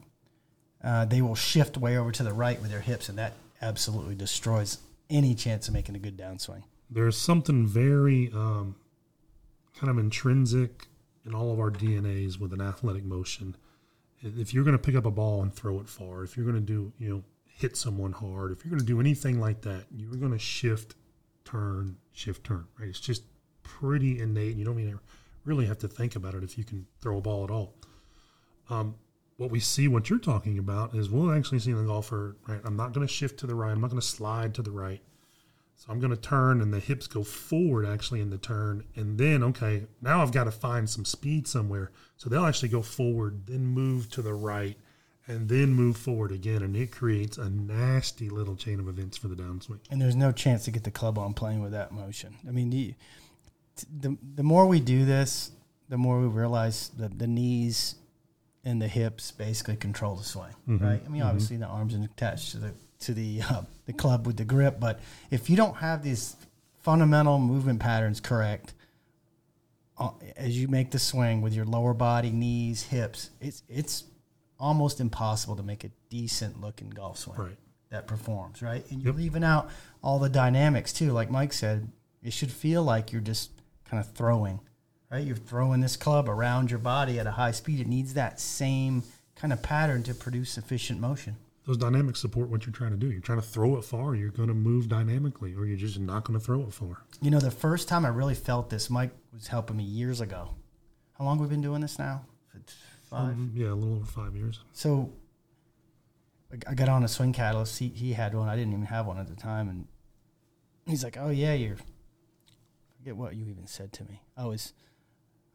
uh, 0.84 1.06
they 1.06 1.22
will 1.22 1.36
shift 1.36 1.78
way 1.78 1.98
over 1.98 2.12
to 2.12 2.24
the 2.24 2.34
right 2.34 2.62
with 2.62 2.72
their 2.72 2.82
hips, 2.82 3.10
and 3.10 3.18
that 3.18 3.34
absolutely 3.62 4.16
destroys 4.16 4.78
any 5.10 5.36
chance 5.36 5.68
of 5.68 5.74
making 5.74 5.96
a 5.96 6.00
good 6.00 6.18
downswing. 6.18 6.64
there's 6.90 7.18
something 7.18 7.68
very 7.68 8.32
um, 8.34 8.76
kind 9.78 9.90
of 9.90 9.98
intrinsic 9.98 10.88
in 11.26 11.34
all 11.36 11.52
of 11.52 11.60
our 11.60 11.70
DNAs 11.70 12.40
with 12.40 12.54
an 12.54 12.62
athletic 12.62 13.04
motion. 13.04 13.56
If 14.22 14.54
you're 14.54 14.64
going 14.64 14.78
to 14.78 14.82
pick 14.82 14.96
up 14.96 15.06
a 15.06 15.12
ball 15.12 15.42
and 15.42 15.54
throw 15.54 15.80
it 15.80 15.88
far, 15.88 16.24
if 16.24 16.36
you're 16.36 16.46
going 16.46 16.56
to 16.56 16.62
do, 16.62 16.92
you 17.00 17.10
know, 17.10 17.24
hit 17.60 17.76
someone 17.76 18.14
hard, 18.14 18.52
if 18.52 18.64
you're 18.64 18.70
going 18.70 18.80
to 18.80 18.86
do 18.86 19.00
anything 19.02 19.40
like 19.40 19.62
that, 19.62 19.86
you're 19.94 20.16
going 20.16 20.32
to 20.32 20.40
shift, 20.40 20.96
turn, 21.44 21.98
shift, 22.14 22.46
turn, 22.46 22.66
right? 22.80 22.88
It's 22.88 23.00
just 23.00 23.24
pretty 23.64 24.20
innate. 24.20 24.56
You 24.56 24.64
don't 24.64 24.80
even 24.80 25.00
really 25.44 25.66
have 25.66 25.78
to 25.80 25.88
think 25.88 26.16
about 26.16 26.36
it 26.36 26.44
if 26.44 26.58
you 26.58 26.64
can 26.64 26.86
throw 27.02 27.18
a 27.18 27.22
ball 27.22 27.44
at 27.44 27.52
all. 27.52 27.76
Um, 28.70 28.96
what 29.36 29.52
we 29.52 29.60
see, 29.60 29.90
what 29.90 30.10
you're 30.10 30.20
talking 30.20 30.58
about, 30.58 30.96
is 30.96 31.10
we'll 31.10 31.32
actually 31.32 31.60
see 31.60 31.74
the 31.74 31.84
golfer, 31.84 32.38
right? 32.48 32.62
I'm 32.64 32.78
not 32.78 32.94
going 32.94 33.06
to 33.06 33.14
shift 33.14 33.40
to 33.40 33.48
the 33.48 33.56
right. 33.56 33.72
I'm 33.72 33.82
not 33.82 33.90
going 33.90 34.02
to 34.02 34.08
slide 34.08 34.54
to 34.56 34.62
the 34.62 34.72
right. 34.72 35.02
So 35.76 35.92
I'm 35.92 36.00
going 36.00 36.12
to 36.12 36.18
turn 36.18 36.62
and 36.62 36.74
the 36.74 36.80
hips 36.80 37.08
go 37.08 37.24
forward 37.24 37.86
actually 37.86 38.22
in 38.22 38.30
the 38.30 38.38
turn. 38.38 38.84
And 38.96 39.18
then, 39.18 39.44
okay, 39.44 39.86
now 40.02 40.22
I've 40.22 40.34
got 40.34 40.44
to 40.46 40.52
find 40.52 40.90
some 40.90 41.06
speed 41.06 41.48
somewhere. 41.48 41.92
So 42.18 42.30
they'll 42.30 42.46
actually 42.46 42.70
go 42.70 42.82
forward, 42.82 43.48
then 43.48 43.66
move 43.66 44.10
to 44.12 44.22
the 44.22 44.34
right, 44.34 44.78
and 45.30 45.48
then 45.48 45.74
move 45.74 45.96
forward 45.96 46.32
again. 46.32 46.64
And 46.64 46.76
it 46.76 46.92
creates 46.92 47.38
a 47.38 47.50
nasty 47.50 48.30
little 48.30 48.56
chain 48.56 48.80
of 48.80 48.90
events 48.90 49.18
for 49.18 49.28
the 49.28 49.36
downswing. 49.36 49.80
And 49.90 50.02
there's 50.02 50.16
no 50.16 50.32
chance 50.32 50.66
to 50.66 50.72
get 50.72 50.84
the 50.84 50.92
club 50.92 51.18
on 51.18 51.34
playing 51.34 51.62
with 51.62 51.72
that 51.72 51.92
motion. 51.92 52.36
I 52.48 52.52
mean, 52.52 52.70
the 52.70 52.96
the, 54.02 54.18
the 54.36 54.44
more 54.44 54.66
we 54.66 54.82
do 54.82 55.06
this, 55.06 55.52
the 55.88 55.98
more 55.98 56.20
we 56.20 56.28
realize 56.28 56.90
that 56.98 57.18
the 57.18 57.28
knees 57.28 57.96
and 58.66 58.82
the 58.82 58.90
hips 58.90 59.32
basically 59.32 59.78
control 59.78 60.16
the 60.16 60.24
swing, 60.24 60.54
right? 60.82 61.02
I 61.06 61.08
mean, 61.08 61.22
obviously 61.22 61.56
the 61.56 61.66
arms 61.68 61.96
are 61.96 62.04
attached 62.04 62.52
to 62.52 62.58
the 62.58 62.74
to 63.00 63.14
the 63.14 63.42
uh, 63.50 63.62
the 63.86 63.94
club 63.94 64.28
with 64.28 64.36
the 64.36 64.44
grip, 64.44 64.80
but 64.80 65.00
if 65.32 65.50
you 65.50 65.56
don't 65.56 65.78
have 65.78 66.04
these 66.04 66.36
fundamental 66.80 67.40
movement 67.40 67.80
patterns 67.80 68.20
correct 68.20 68.74
uh, 69.98 70.12
as 70.36 70.60
you 70.60 70.68
make 70.68 70.92
the 70.92 71.00
swing 71.00 71.42
with 71.42 71.54
your 71.54 71.66
lower 71.66 71.94
body, 71.94 72.32
knees, 72.32 72.84
hips, 72.84 73.30
it's 73.40 73.64
it's 73.70 74.04
almost 74.60 75.00
impossible 75.00 75.56
to 75.56 75.64
make 75.64 75.84
a 75.84 75.90
decent 76.10 76.60
looking 76.62 76.90
golf 76.90 77.18
swing 77.20 77.38
Right. 77.40 77.58
that 77.90 78.08
performs, 78.08 78.62
right? 78.62 78.86
And 78.92 79.02
you're 79.02 79.14
Yep. 79.14 79.18
leaving 79.20 79.44
out 79.44 79.70
all 80.04 80.20
the 80.20 80.30
dynamics 80.30 80.92
too. 80.94 81.12
Like 81.12 81.32
Mike 81.32 81.54
said, 81.54 81.92
it 82.22 82.34
should 82.34 82.52
feel 82.52 82.84
like 82.84 83.12
you're 83.12 83.22
just 83.22 83.52
kind 83.86 84.00
of 84.04 84.12
throwing, 84.14 84.60
right? 85.10 85.26
You're 85.26 85.36
throwing 85.38 85.80
this 85.82 85.96
club 85.96 86.28
around 86.30 86.70
your 86.70 86.80
body 86.80 87.18
at 87.20 87.26
a 87.28 87.32
high 87.32 87.52
speed. 87.52 87.80
It 87.80 87.88
needs 87.88 88.14
that 88.16 88.40
same 88.40 89.04
kind 89.36 89.54
of 89.54 89.62
pattern 89.64 90.04
to 90.04 90.14
produce 90.14 90.58
efficient 90.58 91.00
motion. 91.00 91.38
Those 91.66 91.78
dynamics 91.78 92.20
support 92.20 92.50
what 92.50 92.66
you're 92.66 92.74
trying 92.74 92.92
to 92.92 92.98
do. 92.98 93.12
You're 93.12 93.22
trying 93.22 93.40
to 93.40 93.46
throw 93.46 93.78
it 93.78 93.84
far, 93.86 94.16
you're 94.16 94.32
going 94.32 94.48
to 94.50 94.56
move 94.56 94.90
dynamically, 94.90 95.54
or 95.56 95.66
you're 95.66 95.78
just 95.78 96.00
not 96.00 96.24
going 96.26 96.38
to 96.38 96.44
throw 96.44 96.62
it 96.62 96.74
far. 96.74 97.04
You 97.22 97.30
know, 97.32 97.40
the 97.40 97.52
first 97.52 97.88
time 97.88 98.06
I 98.06 98.10
really 98.10 98.34
felt 98.36 98.70
this, 98.70 98.90
Mike 98.90 99.12
was 99.32 99.48
helping 99.48 99.78
me 99.78 99.84
years 99.84 100.20
ago. 100.20 100.56
How 101.14 101.26
long 101.26 101.38
have 101.38 101.48
we 101.48 101.54
been 101.54 101.62
doing 101.62 101.82
this 101.82 102.00
now? 102.00 102.26
Five. 103.10 103.34
Um, 103.34 103.52
yeah, 103.56 103.72
a 103.72 103.74
little 103.76 103.96
over 103.98 104.06
five 104.06 104.36
years. 104.36 104.60
So 104.72 105.12
I- 106.54 106.72
I 106.72 106.74
got 106.76 106.90
on 106.90 107.04
a 107.04 107.08
swing 107.08 107.34
catalyst. 107.34 107.80
He, 107.80 107.90
he 107.90 108.14
had 108.14 108.34
one. 108.36 108.50
I 108.50 108.56
didn't 108.56 108.74
even 108.74 108.86
have 108.86 109.06
one 109.06 109.18
at 109.18 109.28
the 109.28 109.36
time. 109.36 109.70
And 109.70 109.88
he's 110.86 111.04
like, 111.04 111.18
"Oh 111.18 111.30
yeah, 111.30 111.54
you're." 111.54 111.76
I 111.76 113.02
forget 113.02 113.16
what 113.16 113.36
you 113.36 113.46
even 113.48 113.66
said 113.68 113.94
to 113.94 114.04
me. 114.04 114.22
I 114.36 114.46
was, 114.46 114.74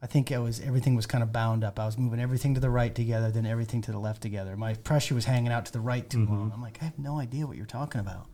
I 0.01 0.07
think 0.07 0.31
I 0.31 0.39
was 0.39 0.59
everything 0.59 0.95
was 0.95 1.05
kind 1.05 1.23
of 1.23 1.31
bound 1.31 1.63
up. 1.63 1.79
I 1.79 1.85
was 1.85 1.97
moving 1.97 2.19
everything 2.19 2.53
to 2.55 2.59
the 2.59 2.69
right 2.69 2.93
together, 2.93 3.29
then 3.31 3.45
everything 3.45 3.81
to 3.83 3.91
the 3.91 3.99
left 3.99 4.21
together. 4.21 4.57
My 4.57 4.73
pressure 4.73 5.13
was 5.15 5.25
hanging 5.25 5.51
out 5.51 5.65
to 5.67 5.71
the 5.73 5.79
right 5.79 6.09
too 6.09 6.25
long. 6.25 6.51
I'm 6.53 6.61
like, 6.61 6.79
I 6.81 6.85
have 6.85 6.97
no 6.99 7.19
idea 7.19 7.45
what 7.45 7.55
you're 7.57 7.65
talking 7.65 8.01
about. 8.01 8.25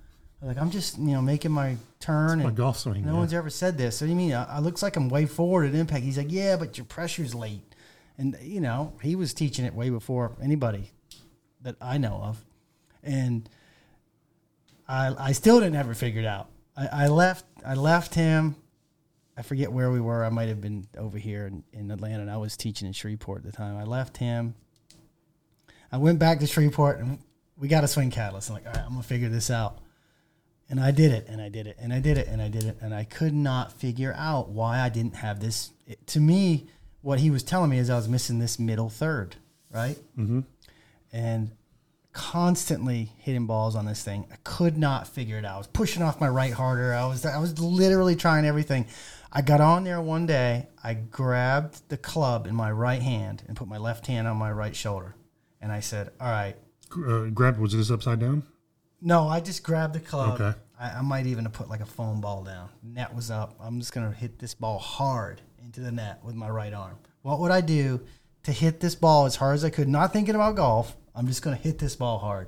I'm 0.42 0.48
like, 0.48 0.58
I'm 0.58 0.72
just 0.72 0.98
you 0.98 1.12
know 1.12 1.22
making 1.22 1.52
my 1.52 1.76
turn 2.00 2.40
My 2.40 2.46
and 2.46 2.56
golf 2.58 2.80
swing. 2.80 3.06
no 3.06 3.12
yeah. 3.14 3.18
one's 3.20 3.34
ever 3.34 3.50
said 3.50 3.78
this. 3.78 3.98
So 3.98 4.06
you 4.06 4.16
mean 4.16 4.34
I, 4.34 4.46
I 4.46 4.60
looks 4.60 4.82
like 4.82 4.96
I'm 4.96 5.10
way 5.10 5.26
forward 5.26 5.68
at 5.68 5.76
impact? 5.76 6.04
He's 6.04 6.18
like, 6.18 6.32
yeah, 6.32 6.56
but 6.56 6.78
your 6.78 6.86
pressure's 6.86 7.36
late, 7.36 7.62
and 8.22 8.38
you 8.44 8.62
know 8.62 8.94
he 9.02 9.16
was 9.16 9.34
teaching 9.34 9.66
it 9.66 9.74
way 9.74 9.90
before 9.90 10.38
anybody 10.42 10.92
that 11.62 11.76
I 11.82 11.98
know 11.98 12.22
of, 12.24 12.46
and 13.04 13.50
I 14.88 15.14
I 15.18 15.32
still 15.32 15.60
didn't 15.60 15.76
have 15.76 15.90
it 15.90 15.96
figured 15.96 16.26
out. 16.26 16.48
I, 16.78 16.88
I 17.06 17.08
left 17.08 17.46
I 17.66 17.74
left 17.74 18.14
him. 18.14 18.56
I 19.36 19.42
forget 19.42 19.72
where 19.72 19.90
we 19.90 20.00
were. 20.00 20.24
I 20.24 20.30
might 20.30 20.50
have 20.50 20.62
been 20.62 20.88
over 20.98 21.18
here 21.18 21.48
in, 21.48 21.64
in 21.74 21.90
Atlanta, 21.90 22.22
and 22.22 22.30
I 22.30 22.38
was 22.38 22.56
teaching 22.56 22.86
in 22.86 22.94
Shreveport 22.94 23.40
at 23.40 23.52
the 23.52 23.58
time. 23.58 23.76
I 23.76 23.86
left 23.86 24.18
him. 24.18 24.54
I 25.92 25.98
went 25.98 26.20
back 26.20 26.40
to 26.42 26.48
Shreveport, 26.48 27.00
and 27.00 27.18
we 27.58 27.68
got 27.68 27.84
a 27.84 27.88
swing 27.88 28.12
catalyst. 28.12 28.50
I'm 28.50 28.56
like, 28.56 28.68
all 28.68 28.74
right, 28.74 28.84
I'm 28.84 28.92
gonna 28.92 29.04
figure 29.04 29.30
this 29.30 29.50
out. 29.50 29.80
And 30.70 30.80
I 30.80 30.92
did 30.92 31.12
it, 31.12 31.26
and 31.28 31.42
I 31.42 31.50
did 31.50 31.66
it, 31.66 31.78
and 31.80 31.92
I 31.92 32.00
did 32.00 32.18
it, 32.18 32.28
and 32.28 32.42
I 32.42 32.50
did 32.50 32.66
it, 32.66 32.78
and 32.82 32.94
I 32.94 33.04
could 33.04 33.34
not 33.34 33.74
figure 33.74 34.14
out 34.16 34.50
why 34.50 34.80
I 34.80 34.90
didn't 34.90 35.16
have 35.16 35.40
this. 35.40 35.72
It, 35.88 36.06
to 36.08 36.20
me, 36.20 36.68
what 37.02 37.20
he 37.20 37.30
was 37.30 37.44
telling 37.44 37.70
me 37.70 37.78
is 37.78 37.90
I 37.90 37.96
was 37.96 38.08
missing 38.08 38.40
this 38.40 38.60
middle 38.60 38.90
third, 38.90 39.36
right? 39.72 39.98
Mm-hmm. 40.18 40.42
And 41.12 41.52
constantly 42.14 43.12
hitting 43.18 43.46
balls 43.46 43.76
on 43.76 43.86
this 43.86 44.04
thing. 44.04 44.28
I 44.32 44.36
could 44.44 44.78
not 44.78 45.08
figure 45.08 45.38
it 45.38 45.46
out. 45.46 45.56
I 45.56 45.58
was 45.58 45.68
pushing 45.68 46.04
off 46.04 46.20
my 46.20 46.28
right 46.30 46.54
harder. 46.54 46.94
I 46.94 47.06
was 47.08 47.26
I 47.26 47.40
was 47.40 47.60
literally 47.60 48.16
trying 48.16 48.46
everything. 48.46 48.86
I 49.32 49.42
got 49.42 49.62
on 49.62 49.86
there 49.86 50.02
one 50.02 50.26
day. 50.26 50.68
I 50.84 50.94
grabbed 50.94 51.88
the 51.90 51.98
club 51.98 52.48
in 52.48 52.56
my 52.56 52.72
right 52.72 53.02
hand 53.02 53.44
and 53.48 53.56
put 53.56 53.68
my 53.68 53.78
left 53.78 54.08
hand 54.08 54.28
on 54.28 54.36
my 54.38 54.52
right 54.52 54.76
shoulder, 54.76 55.16
and 55.62 55.72
I 55.72 55.80
said, 55.80 56.10
"All 56.20 56.28
right, 56.30 56.56
Uh, 57.08 57.26
grabbed, 57.34 57.58
was 57.60 57.72
this 57.74 57.90
upside 57.90 58.20
down? 58.20 58.44
no, 59.02 59.28
I 59.30 59.40
just 59.40 59.64
grabbed 59.64 59.94
the 59.96 60.00
club. 60.02 60.42
Okay. 60.42 60.58
I, 60.78 60.90
I 60.98 61.02
might 61.02 61.28
even 61.28 61.46
have 61.46 61.54
put 61.54 61.70
like 61.70 61.80
a 61.80 61.86
foam 61.86 62.20
ball 62.22 62.44
down. 62.44 62.70
Net 62.84 63.16
was 63.16 63.32
up. 63.32 63.56
I'm 63.62 63.80
just 63.80 63.94
gonna 63.94 64.12
hit 64.12 64.38
this 64.40 64.54
ball 64.54 64.80
hard 64.80 65.40
into 65.64 65.82
the 65.82 65.92
net 65.92 66.20
with 66.24 66.36
my 66.36 66.50
right 66.50 66.74
arm. 66.74 66.98
What 67.22 67.40
would 67.40 67.52
I 67.52 67.62
do 67.62 68.02
to 68.44 68.52
hit 68.52 68.80
this 68.80 68.96
ball 68.96 69.26
as 69.26 69.36
hard 69.36 69.56
as 69.56 69.64
I 69.66 69.70
could? 69.70 69.88
Not 69.88 70.14
thinking 70.14 70.36
about 70.36 70.56
golf. 70.56 70.96
I'm 71.16 71.28
just 71.28 71.42
gonna 71.42 71.56
hit 71.56 71.78
this 71.78 71.96
ball 71.96 72.18
hard. 72.20 72.48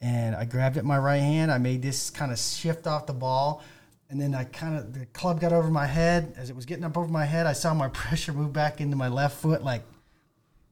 And 0.00 0.34
I 0.34 0.44
grabbed 0.44 0.76
it 0.76 0.80
in 0.80 0.86
my 0.86 0.98
right 0.98 1.20
hand. 1.20 1.50
I 1.50 1.58
made 1.58 1.80
this 1.82 2.10
kind 2.10 2.30
of 2.32 2.38
shift 2.38 2.86
off 2.86 3.06
the 3.06 3.12
ball. 3.14 3.62
And 4.10 4.20
then 4.20 4.34
I 4.34 4.44
kind 4.44 4.76
of, 4.76 4.92
the 4.92 5.06
club 5.06 5.40
got 5.40 5.52
over 5.52 5.70
my 5.70 5.86
head. 5.86 6.34
As 6.36 6.50
it 6.50 6.56
was 6.56 6.66
getting 6.66 6.84
up 6.84 6.96
over 6.98 7.08
my 7.08 7.24
head, 7.24 7.46
I 7.46 7.52
saw 7.54 7.72
my 7.72 7.88
pressure 8.02 8.32
move 8.32 8.52
back 8.52 8.80
into 8.80 8.96
my 8.96 9.08
left 9.08 9.40
foot 9.40 9.62
like 9.64 9.82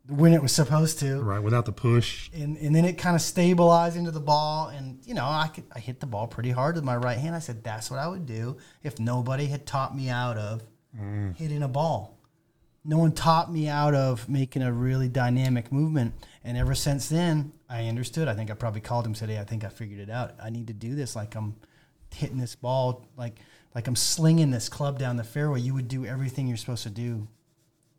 when 0.09 0.33
it 0.35 0.42
was 0.42 0.52
supposed 0.52 0.99
to 0.99 1.21
Right, 1.23 1.38
without 1.42 1.64
the 1.64 1.73
push. 1.73 2.28
and, 2.35 2.57
and 2.57 2.75
then 2.75 2.85
it 2.85 2.99
kind 2.99 3.14
of 3.14 3.23
stabilized 3.23 3.97
into 3.97 4.11
the 4.11 4.21
ball 4.21 4.66
and 4.69 4.99
you 5.07 5.14
know 5.14 5.25
I 5.25 5.47
could 5.47 5.62
I 5.73 5.78
hit 5.78 6.00
the 6.00 6.07
ball 6.07 6.26
pretty 6.26 6.50
hard 6.50 6.75
with 6.75 6.83
my 6.85 6.97
right 6.97 7.16
hand. 7.19 7.37
I 7.37 7.38
said 7.38 7.62
that's 7.62 7.88
what 7.88 8.00
I 8.00 8.09
would 8.09 8.26
do 8.26 8.57
if 8.83 8.99
nobody 8.99 9.47
had 9.47 9.64
taught 9.64 9.97
me 9.97 10.09
out 10.09 10.37
of 10.37 10.62
Mm. 10.99 11.37
hitting 11.37 11.63
a 11.63 11.69
ball. 11.69 12.19
No 12.85 12.99
one 12.99 13.13
taught 13.13 13.51
me 13.51 13.69
out 13.69 13.95
of 13.95 14.29
making 14.29 14.63
a 14.63 14.73
really 14.73 15.09
dynamic 15.09 15.73
movement. 15.73 16.15
And 16.45 16.59
ever 16.59 16.75
since 16.75 17.09
then, 17.09 17.53
I 17.69 17.87
understood. 17.87 18.29
I 18.29 18.35
think 18.35 18.51
I 18.51 18.55
probably 18.55 18.81
called 18.81 19.07
him 19.07 19.15
today. 19.15 19.39
I 19.39 19.45
think 19.45 19.65
I 19.65 19.69
figured 19.69 20.01
it 20.01 20.11
out. 20.11 20.35
I 20.43 20.51
need 20.51 20.67
to 20.67 20.73
do 20.73 20.95
this 20.95 21.15
like 21.17 21.35
I'm 21.35 21.55
hitting 22.15 22.39
this 22.39 22.55
ball 22.55 23.07
like 23.17 23.39
like 23.75 23.87
I'm 23.87 23.97
slinging 23.97 24.51
this 24.51 24.69
club 24.69 24.99
down 24.99 25.17
the 25.17 25.25
fairway. 25.25 25.61
You 25.61 25.75
would 25.75 25.89
do 25.89 26.05
everything 26.05 26.47
you're 26.47 26.59
supposed 26.59 26.83
to 26.83 26.91
do 26.91 27.27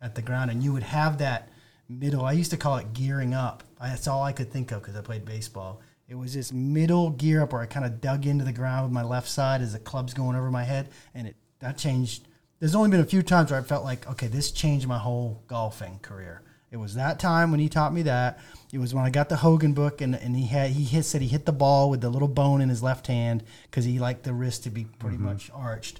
at 0.01 0.15
the 0.15 0.21
ground, 0.21 0.51
and 0.51 0.61
you 0.61 0.73
would 0.73 0.83
have 0.83 1.17
that 1.17 1.49
middle. 1.89 2.25
I 2.25 2.33
used 2.33 2.51
to 2.51 2.57
call 2.57 2.77
it 2.77 2.93
gearing 2.93 3.33
up. 3.33 3.63
I, 3.79 3.89
that's 3.89 4.07
all 4.07 4.21
I 4.21 4.33
could 4.33 4.51
think 4.51 4.71
of 4.71 4.81
because 4.81 4.95
I 4.95 5.01
played 5.01 5.25
baseball. 5.25 5.81
It 6.07 6.15
was 6.15 6.33
this 6.33 6.51
middle 6.51 7.09
gear 7.11 7.41
up 7.41 7.53
where 7.53 7.61
I 7.61 7.65
kind 7.65 7.85
of 7.85 8.01
dug 8.01 8.27
into 8.27 8.45
the 8.45 8.53
ground 8.53 8.85
with 8.85 8.93
my 8.93 9.03
left 9.03 9.29
side 9.29 9.61
as 9.61 9.73
the 9.73 9.79
club's 9.79 10.13
going 10.13 10.35
over 10.35 10.51
my 10.51 10.63
head, 10.63 10.89
and 11.15 11.27
it 11.27 11.35
that 11.59 11.77
changed. 11.77 12.27
There's 12.63 12.75
only 12.75 12.91
been 12.91 13.01
a 13.01 13.05
few 13.05 13.23
times 13.23 13.51
where 13.51 13.59
I 13.59 13.63
felt 13.63 13.83
like, 13.83 14.09
okay, 14.09 14.27
this 14.27 14.49
changed 14.49 14.87
my 14.87 14.97
whole 14.97 15.43
golfing 15.47 15.99
career. 15.99 16.43
It 16.71 16.77
was 16.77 16.95
that 16.95 17.19
time 17.19 17.51
when 17.51 17.59
he 17.59 17.67
taught 17.67 17.93
me 17.93 18.03
that. 18.03 18.39
It 18.71 18.77
was 18.77 18.93
when 18.93 19.03
I 19.03 19.09
got 19.09 19.27
the 19.27 19.35
Hogan 19.35 19.73
book, 19.73 19.99
and, 19.99 20.15
and 20.15 20.33
he 20.33 20.47
had 20.47 20.71
he 20.71 20.85
hit, 20.85 21.03
said 21.03 21.21
he 21.21 21.27
hit 21.27 21.45
the 21.45 21.51
ball 21.51 21.89
with 21.89 21.99
the 21.99 22.09
little 22.09 22.29
bone 22.29 22.61
in 22.61 22.69
his 22.69 22.81
left 22.81 23.07
hand 23.07 23.43
because 23.63 23.83
he 23.83 23.99
liked 23.99 24.23
the 24.23 24.31
wrist 24.31 24.63
to 24.63 24.69
be 24.69 24.85
pretty 24.85 25.17
mm-hmm. 25.17 25.25
much 25.25 25.51
arched. 25.53 25.99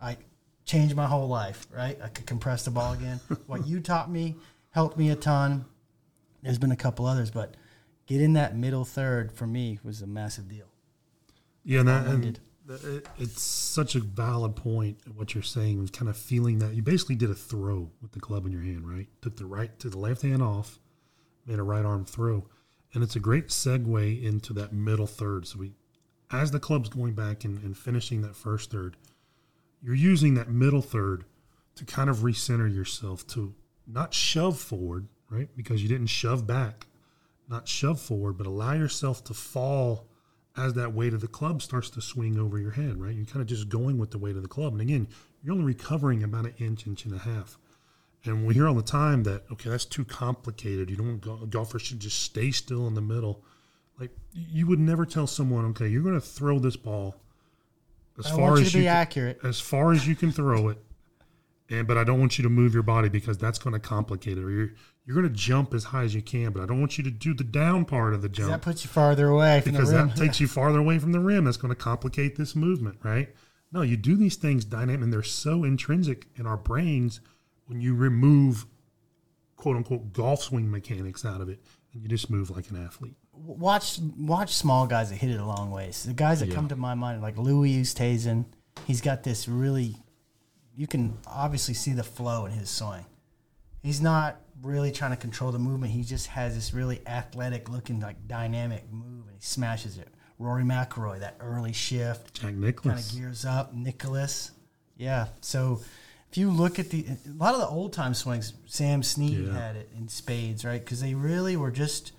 I 0.00 0.16
changed 0.64 0.94
my 0.94 1.06
whole 1.06 1.26
life, 1.26 1.66
right? 1.74 1.98
I 2.00 2.06
could 2.10 2.26
compress 2.26 2.64
the 2.64 2.70
ball 2.70 2.92
again. 2.92 3.18
what 3.48 3.66
you 3.66 3.80
taught 3.80 4.08
me 4.08 4.36
helped 4.70 4.96
me 4.96 5.10
a 5.10 5.16
ton. 5.16 5.64
There's 6.44 6.58
been 6.58 6.70
a 6.70 6.76
couple 6.76 7.06
others, 7.06 7.32
but 7.32 7.56
getting 8.06 8.34
that 8.34 8.56
middle 8.56 8.84
third 8.84 9.32
for 9.32 9.48
me 9.48 9.80
was 9.82 10.00
a 10.00 10.06
massive 10.06 10.48
deal. 10.48 10.68
Yeah, 11.64 11.80
and 11.80 11.88
that, 11.88 12.06
and 12.06 12.40
Uh, 12.70 13.00
it's 13.18 13.42
such 13.42 13.94
a 13.94 14.00
valid 14.00 14.56
point. 14.56 14.98
What 15.14 15.34
you're 15.34 15.42
saying 15.42 15.88
kind 15.88 16.08
of 16.08 16.16
feeling 16.16 16.60
that 16.60 16.74
you 16.74 16.82
basically 16.82 17.16
did 17.16 17.30
a 17.30 17.34
throw 17.34 17.90
with 18.00 18.12
the 18.12 18.20
club 18.20 18.46
in 18.46 18.52
your 18.52 18.62
hand, 18.62 18.88
right? 18.88 19.06
Took 19.20 19.36
the 19.36 19.46
right 19.46 19.78
to 19.80 19.90
the 19.90 19.98
left 19.98 20.22
hand 20.22 20.42
off, 20.42 20.78
made 21.46 21.58
a 21.58 21.62
right 21.62 21.84
arm 21.84 22.04
throw, 22.04 22.46
and 22.94 23.02
it's 23.02 23.16
a 23.16 23.20
great 23.20 23.48
segue 23.48 24.22
into 24.22 24.52
that 24.54 24.72
middle 24.72 25.06
third. 25.06 25.46
So 25.46 25.58
we, 25.58 25.74
as 26.32 26.52
the 26.52 26.60
club's 26.60 26.88
going 26.88 27.12
back 27.12 27.44
and, 27.44 27.62
and 27.62 27.76
finishing 27.76 28.22
that 28.22 28.34
first 28.34 28.70
third, 28.70 28.96
you're 29.82 29.94
using 29.94 30.34
that 30.34 30.48
middle 30.48 30.80
third 30.80 31.24
to 31.76 31.84
kind 31.84 32.08
of 32.08 32.18
recenter 32.18 32.72
yourself 32.72 33.26
to 33.26 33.54
not 33.86 34.14
shove 34.14 34.58
forward, 34.58 35.08
right? 35.28 35.48
Because 35.54 35.82
you 35.82 35.88
didn't 35.88 36.06
shove 36.06 36.46
back, 36.46 36.86
not 37.48 37.68
shove 37.68 38.00
forward, 38.00 38.38
but 38.38 38.46
allow 38.46 38.72
yourself 38.72 39.22
to 39.24 39.34
fall 39.34 40.06
as 40.56 40.74
that 40.74 40.92
weight 40.92 41.12
of 41.12 41.20
the 41.20 41.28
club 41.28 41.62
starts 41.62 41.90
to 41.90 42.00
swing 42.00 42.38
over 42.38 42.58
your 42.58 42.70
head, 42.72 43.00
right? 43.00 43.14
You're 43.14 43.26
kind 43.26 43.40
of 43.40 43.46
just 43.46 43.68
going 43.68 43.98
with 43.98 44.10
the 44.10 44.18
weight 44.18 44.36
of 44.36 44.42
the 44.42 44.48
club. 44.48 44.72
And 44.72 44.80
again, 44.80 45.08
you're 45.42 45.52
only 45.52 45.64
recovering 45.64 46.22
about 46.22 46.46
an 46.46 46.54
inch, 46.58 46.86
inch 46.86 47.04
and 47.04 47.14
a 47.14 47.18
half. 47.18 47.58
And 48.24 48.46
we 48.46 48.54
hear 48.54 48.66
all 48.66 48.74
the 48.74 48.82
time 48.82 49.24
that, 49.24 49.42
okay, 49.52 49.68
that's 49.68 49.84
too 49.84 50.04
complicated. 50.04 50.90
You 50.90 50.96
don't, 50.96 51.20
go- 51.20 51.44
golfers 51.46 51.82
should 51.82 52.00
just 52.00 52.22
stay 52.22 52.52
still 52.52 52.86
in 52.86 52.94
the 52.94 53.02
middle. 53.02 53.42
Like, 53.98 54.10
you 54.32 54.66
would 54.66 54.78
never 54.78 55.04
tell 55.04 55.26
someone, 55.26 55.64
okay, 55.66 55.88
you're 55.88 56.02
going 56.02 56.14
to 56.14 56.26
throw 56.26 56.58
this 56.58 56.76
ball 56.76 57.16
as 58.18 58.26
I 58.26 58.30
far 58.30 58.56
you 58.56 58.62
as 58.62 58.74
you 58.74 58.82
can, 58.82 58.88
accurate. 58.88 59.40
as 59.44 59.60
far 59.60 59.92
as 59.92 60.06
you 60.06 60.14
can 60.16 60.32
throw 60.32 60.68
it. 60.68 60.78
And 61.70 61.86
but 61.86 61.96
I 61.96 62.04
don't 62.04 62.20
want 62.20 62.38
you 62.38 62.42
to 62.44 62.50
move 62.50 62.74
your 62.74 62.82
body 62.82 63.08
because 63.08 63.38
that's 63.38 63.58
going 63.58 63.72
to 63.72 63.80
complicate 63.80 64.38
it. 64.38 64.44
Or 64.44 64.50
you're 64.50 64.70
you're 65.04 65.14
going 65.20 65.30
to 65.30 65.38
jump 65.38 65.74
as 65.74 65.84
high 65.84 66.04
as 66.04 66.14
you 66.14 66.22
can, 66.22 66.52
but 66.52 66.62
I 66.62 66.66
don't 66.66 66.80
want 66.80 66.96
you 66.96 67.04
to 67.04 67.10
do 67.10 67.34
the 67.34 67.44
down 67.44 67.84
part 67.84 68.14
of 68.14 68.22
the 68.22 68.28
jump 68.28 68.50
That 68.50 68.62
puts 68.62 68.84
you 68.84 68.88
farther 68.90 69.28
away 69.28 69.60
from 69.60 69.72
because 69.72 69.90
the 69.90 69.98
rim. 69.98 70.08
that 70.08 70.16
takes 70.16 70.40
you 70.40 70.48
farther 70.48 70.78
away 70.78 70.98
from 70.98 71.12
the 71.12 71.20
rim. 71.20 71.44
That's 71.44 71.56
going 71.58 71.74
to 71.74 71.80
complicate 71.80 72.36
this 72.36 72.56
movement, 72.56 72.98
right? 73.02 73.28
No, 73.70 73.82
you 73.82 73.96
do 73.96 74.16
these 74.16 74.36
things 74.36 74.64
dynamic, 74.64 75.02
and 75.02 75.12
they're 75.12 75.22
so 75.22 75.64
intrinsic 75.64 76.26
in 76.36 76.46
our 76.46 76.56
brains 76.56 77.20
when 77.66 77.80
you 77.80 77.94
remove 77.94 78.66
quote 79.56 79.76
unquote 79.76 80.12
golf 80.12 80.42
swing 80.42 80.70
mechanics 80.70 81.24
out 81.24 81.40
of 81.40 81.48
it, 81.48 81.60
and 81.92 82.02
you 82.02 82.08
just 82.08 82.30
move 82.30 82.50
like 82.50 82.70
an 82.70 82.82
athlete. 82.82 83.16
watch 83.32 83.98
watch 84.16 84.54
small 84.54 84.86
guys 84.86 85.10
that 85.10 85.16
hit 85.16 85.30
it 85.30 85.40
a 85.40 85.44
long 85.44 85.70
ways. 85.70 86.04
The 86.04 86.12
guys 86.14 86.40
that 86.40 86.50
come 86.50 86.68
to 86.68 86.76
my 86.76 86.94
mind 86.94 87.20
like 87.20 87.36
Louis 87.36 87.80
Oosthuizen. 87.80 88.46
He's 88.86 89.00
got 89.00 89.22
this 89.22 89.48
really, 89.48 89.94
you 90.76 90.86
can 90.86 91.16
obviously 91.26 91.74
see 91.74 91.92
the 91.92 92.02
flow 92.02 92.44
in 92.46 92.52
his 92.52 92.68
swing. 92.70 93.06
He's 93.82 94.00
not 94.00 94.40
really 94.64 94.90
trying 94.90 95.10
to 95.10 95.16
control 95.16 95.52
the 95.52 95.58
movement. 95.58 95.92
He 95.92 96.02
just 96.02 96.28
has 96.28 96.54
this 96.54 96.72
really 96.74 97.00
athletic 97.06 97.68
looking, 97.68 98.00
like 98.00 98.26
dynamic 98.26 98.90
move, 98.92 99.26
and 99.26 99.36
he 99.36 99.42
smashes 99.44 99.98
it. 99.98 100.08
Rory 100.38 100.64
McIlroy, 100.64 101.20
that 101.20 101.36
early 101.40 101.72
shift, 101.72 102.34
Jack 102.34 102.54
kind 102.54 102.98
of 102.98 103.12
gears 103.12 103.44
up. 103.44 103.72
Nicklaus, 103.72 104.50
yeah. 104.96 105.28
So 105.40 105.80
if 106.30 106.38
you 106.38 106.50
look 106.50 106.78
at 106.80 106.90
the 106.90 107.06
a 107.26 107.32
lot 107.34 107.54
of 107.54 107.60
the 107.60 107.68
old 107.68 107.92
time 107.92 108.14
swings, 108.14 108.52
Sam 108.66 109.02
Snead 109.02 109.46
Yeah. 109.46 109.52
had 109.52 109.76
it 109.76 109.90
in 109.96 110.08
spades, 110.08 110.64
right? 110.64 110.82
Because 110.84 111.00
they 111.00 111.14
really 111.14 111.56
were 111.56 111.70
just 111.70 112.12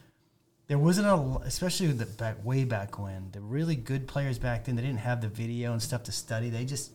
there 0.67 0.79
wasn't 0.79 1.07
a 1.07 1.45
especially 1.45 1.87
the 1.87 2.05
back 2.05 2.43
way 2.45 2.63
back 2.63 2.97
when 2.97 3.31
the 3.31 3.41
really 3.41 3.75
good 3.75 4.07
players 4.07 4.39
back 4.39 4.65
then 4.65 4.75
they 4.75 4.81
didn't 4.81 4.99
have 4.99 5.21
the 5.21 5.27
video 5.27 5.73
and 5.73 5.81
stuff 5.81 6.03
to 6.03 6.11
study. 6.13 6.49
They 6.49 6.63
just 6.65 6.91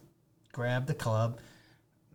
grabbed 0.52 0.87
the 0.87 0.95
club. 0.95 1.38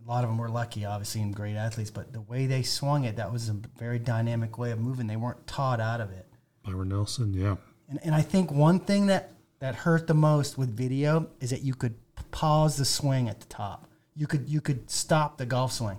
A 0.04 0.08
lot 0.08 0.24
of 0.24 0.30
them 0.30 0.38
were 0.38 0.48
lucky, 0.48 0.84
obviously, 0.84 1.22
and 1.22 1.34
great 1.34 1.56
athletes, 1.56 1.90
but 1.90 2.12
the 2.12 2.20
way 2.20 2.46
they 2.46 2.62
swung 2.62 3.04
it, 3.04 3.16
that 3.16 3.32
was 3.32 3.48
a 3.48 3.56
very 3.78 3.98
dynamic 3.98 4.56
way 4.56 4.70
of 4.70 4.78
moving. 4.78 5.06
They 5.06 5.16
weren't 5.16 5.46
taught 5.46 5.80
out 5.80 6.00
of 6.00 6.12
it. 6.12 6.26
Byron 6.64 6.90
Nelson, 6.90 7.34
yeah. 7.34 7.56
And, 7.88 7.98
and 8.04 8.14
I 8.14 8.22
think 8.22 8.52
one 8.52 8.78
thing 8.78 9.06
that, 9.06 9.32
that 9.58 9.74
hurt 9.74 10.06
the 10.06 10.14
most 10.14 10.58
with 10.58 10.76
video 10.76 11.28
is 11.40 11.50
that 11.50 11.62
you 11.62 11.74
could 11.74 11.94
pause 12.30 12.76
the 12.76 12.84
swing 12.84 13.28
at 13.28 13.40
the 13.40 13.46
top. 13.46 13.88
You 14.14 14.26
could 14.26 14.48
you 14.48 14.60
could 14.60 14.90
stop 14.90 15.36
the 15.36 15.46
golf 15.46 15.72
swing. 15.72 15.98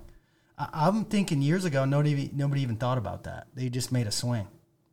I, 0.58 0.68
I'm 0.72 1.04
thinking 1.04 1.40
years 1.40 1.64
ago, 1.64 1.84
nobody 1.84 2.30
nobody 2.32 2.62
even 2.62 2.76
thought 2.76 2.98
about 2.98 3.24
that. 3.24 3.46
They 3.54 3.68
just 3.68 3.92
made 3.92 4.06
a 4.06 4.12
swing. 4.12 4.48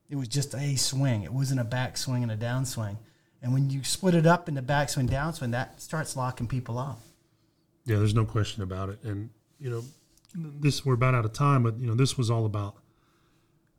It 0.09 0.15
was 0.15 0.27
just 0.27 0.53
a 0.53 0.75
swing. 0.75 1.23
It 1.23 1.33
wasn't 1.33 1.59
a 1.59 1.63
back 1.63 1.97
swing 1.97 2.23
and 2.23 2.31
a 2.31 2.35
down 2.35 2.65
swing. 2.65 2.97
And 3.41 3.53
when 3.53 3.69
you 3.69 3.83
split 3.83 4.15
it 4.15 4.25
up 4.25 4.49
into 4.49 4.61
backswing, 4.63 5.07
downswing, 5.07 5.51
that 5.51 5.79
starts 5.79 6.15
locking 6.15 6.47
people 6.47 6.77
off. 6.79 6.99
Yeah, 7.85 7.97
there's 7.97 8.15
no 8.15 8.25
question 8.25 8.63
about 8.63 8.89
it. 8.89 9.03
And 9.03 9.29
you 9.59 9.69
know, 9.69 9.83
this 10.35 10.85
we're 10.85 10.95
about 10.95 11.15
out 11.15 11.25
of 11.25 11.33
time, 11.33 11.63
but 11.63 11.79
you 11.79 11.87
know, 11.87 11.95
this 11.95 12.17
was 12.17 12.29
all 12.29 12.45
about 12.45 12.75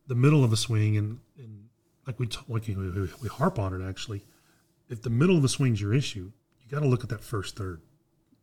the 0.06 0.14
middle 0.14 0.44
of 0.44 0.50
the 0.50 0.56
swing, 0.56 0.96
and, 0.96 1.18
and 1.36 1.68
like 2.06 2.18
we 2.18 2.26
t- 2.26 2.38
like 2.48 2.66
we, 2.68 2.74
we 2.74 3.28
harp 3.28 3.58
on 3.58 3.78
it 3.78 3.86
actually. 3.86 4.24
If 4.88 5.02
the 5.02 5.10
middle 5.10 5.36
of 5.36 5.42
the 5.42 5.48
swing's 5.48 5.80
your 5.80 5.92
issue, 5.92 6.30
you 6.62 6.70
got 6.70 6.80
to 6.80 6.86
look 6.86 7.02
at 7.02 7.10
that 7.10 7.22
first 7.22 7.56
third, 7.56 7.82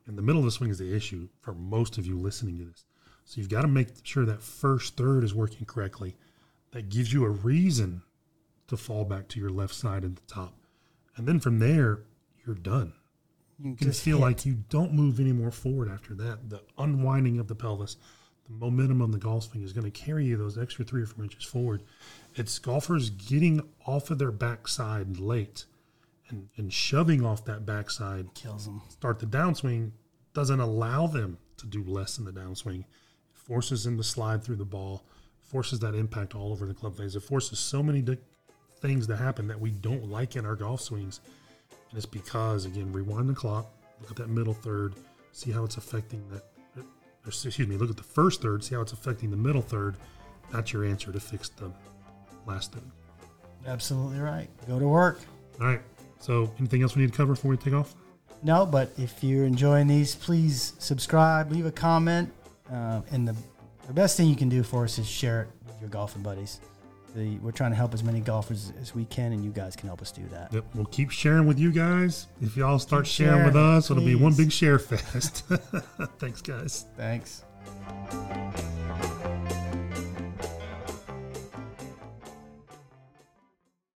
and 0.06 0.18
the 0.18 0.22
middle 0.22 0.40
of 0.40 0.46
the 0.46 0.52
swing 0.52 0.70
is 0.70 0.78
the 0.78 0.94
issue 0.94 1.30
for 1.40 1.54
most 1.54 1.98
of 1.98 2.06
you 2.06 2.18
listening 2.18 2.58
to 2.60 2.66
this. 2.66 2.86
So 3.26 3.40
you've 3.40 3.50
got 3.50 3.62
to 3.62 3.70
make 3.70 3.88
sure 4.04 4.26
that 4.26 4.42
first 4.42 4.98
third 4.98 5.24
is 5.24 5.34
working 5.34 5.66
correctly. 5.66 6.18
That 6.72 6.90
gives 6.90 7.14
you 7.14 7.24
a 7.24 7.30
reason 7.30 8.02
to 8.68 8.76
fall 8.76 9.06
back 9.06 9.30
to 9.30 9.40
your 9.40 9.52
left 9.52 9.74
side 9.74 10.04
at 10.04 10.16
the 10.16 10.22
top, 10.28 10.56
and 11.16 11.26
then 11.26 11.40
from 11.40 11.60
there 11.60 12.02
you're 12.46 12.56
done 12.56 12.94
You 13.60 13.76
can 13.76 13.92
feel 13.92 14.18
like 14.18 14.46
you 14.46 14.64
don't 14.70 14.94
move 14.94 15.20
any 15.20 15.32
more 15.32 15.52
forward 15.52 15.90
after 15.90 16.14
that. 16.16 16.50
The 16.50 16.62
unwinding 16.78 17.40
of 17.40 17.48
the 17.48 17.56
pelvis, 17.56 17.98
the 18.48 18.54
momentum 18.54 19.02
of 19.02 19.12
the 19.12 19.18
golf 19.18 19.46
swing 19.46 19.64
is 19.64 19.74
going 19.74 19.90
to 19.90 19.92
carry 19.92 20.26
you 20.26 20.38
those 20.38 20.58
extra 20.58 20.84
three 20.84 21.04
or 21.04 21.06
four 21.06 21.24
inches 21.24 21.44
forward. 21.46 21.84
It's 22.36 22.60
golfers 22.60 23.10
getting 23.10 23.62
off 23.86 24.10
of 24.10 24.20
their 24.20 24.32
backside 24.32 25.20
late 25.20 25.66
and, 26.30 26.50
and 26.58 26.74
shoving 26.74 27.26
off 27.26 27.46
that 27.46 27.66
backside, 27.66 28.34
kills 28.34 28.66
them. 28.66 28.82
start 28.90 29.20
the 29.20 29.26
downswing, 29.26 29.92
doesn't 30.34 30.60
allow 30.60 31.08
them 31.08 31.38
to 31.58 31.68
do 31.68 31.84
less 31.84 32.18
in 32.18 32.26
the 32.26 32.32
downswing. 32.32 32.80
It 32.82 32.86
forces 33.34 33.84
them 33.84 33.98
to 33.98 34.04
slide 34.04 34.44
through 34.44 34.58
the 34.58 34.66
ball, 34.66 35.04
forces 35.42 35.80
that 35.80 35.96
impact 35.96 36.36
all 36.36 36.52
over 36.52 36.66
the 36.66 36.74
club 36.74 36.98
face. 36.98 37.16
It 37.16 37.22
forces 37.22 37.60
so 37.60 37.84
many 37.84 38.02
di- 38.02 38.18
things 38.80 39.08
to 39.08 39.16
happen 39.16 39.48
that 39.48 39.60
we 39.60 39.72
don't 39.72 40.10
like 40.10 40.36
in 40.36 40.46
our 40.46 40.56
golf 40.56 40.82
swings. 40.82 41.22
And 41.94 41.98
it's 42.00 42.08
because, 42.08 42.66
again, 42.66 42.92
rewind 42.92 43.30
the 43.30 43.36
clock, 43.36 43.72
look 44.02 44.10
at 44.10 44.18
that 44.18 44.28
middle 44.28 44.56
third, 44.56 44.96
see 45.32 45.52
how 45.52 45.64
it's 45.64 45.78
affecting 45.78 46.28
that. 46.32 46.44
Excuse 47.28 47.68
me, 47.68 47.78
look 47.78 47.92
at 47.92 47.98
the 47.98 48.02
first 48.02 48.42
third, 48.42 48.64
see 48.64 48.74
how 48.74 48.82
it's 48.82 48.94
affecting 48.94 49.30
the 49.30 49.38
middle 49.38 49.62
third. 49.62 49.96
That's 50.52 50.74
your 50.74 50.86
answer 50.86 51.12
to 51.12 51.20
fix 51.20 51.50
the 51.50 51.72
last 52.48 52.74
third. 52.74 52.82
Absolutely 53.68 54.18
right. 54.18 54.50
Go 54.68 54.80
to 54.80 54.88
work. 54.88 55.20
All 55.62 55.68
right. 55.68 55.82
So, 56.20 56.52
anything 56.58 56.82
else 56.82 56.96
we 56.96 57.04
need 57.04 57.12
to 57.12 57.18
cover 57.18 57.34
before 57.34 57.52
we 57.52 57.58
take 57.58 57.76
off? 57.76 57.94
No, 58.42 58.66
but 58.66 58.90
if 58.98 59.24
you're 59.24 59.46
enjoying 59.46 59.86
these, 59.86 60.16
please 60.16 60.74
subscribe, 60.80 61.52
leave 61.52 61.68
a 61.68 61.72
comment, 61.72 62.34
uh, 62.72 63.02
and 63.12 63.28
the, 63.28 63.36
the 63.86 63.94
best 63.94 64.18
thing 64.18 64.28
you 64.28 64.36
can 64.36 64.50
do 64.50 64.64
for 64.64 64.84
us 64.84 64.98
is 64.98 65.08
share 65.08 65.44
it 65.44 65.48
with 65.68 65.80
your 65.80 65.90
golfing 65.92 66.24
buddies. 66.24 66.60
The, 67.16 67.38
we're 67.40 67.52
trying 67.52 67.72
to 67.72 67.78
help 67.78 67.94
as 67.94 68.04
many 68.04 68.22
golfers 68.22 68.74
as 68.82 68.96
we 68.96 69.06
can, 69.06 69.34
and 69.34 69.44
you 69.44 69.52
guys 69.52 69.76
can 69.76 69.88
help 69.88 70.02
us 70.02 70.12
do 70.12 70.24
that. 70.32 70.52
Yep, 70.52 70.66
we'll 70.74 70.86
keep 70.86 71.12
sharing 71.12 71.46
with 71.46 71.60
you 71.60 71.72
guys. 71.72 72.28
If 72.42 72.58
y'all 72.58 72.80
start 72.80 73.06
Keep 73.06 73.14
sharing 73.14 73.46
with 73.46 73.54
sharing, 73.54 73.78
us, 73.78 73.92
it'll 73.92 74.04
be 74.04 74.16
one 74.16 74.34
big 74.34 74.52
share 74.52 74.80
fest. 74.80 75.44
Thanks, 76.20 76.42
guys. 76.42 76.86
Thanks. 76.98 77.44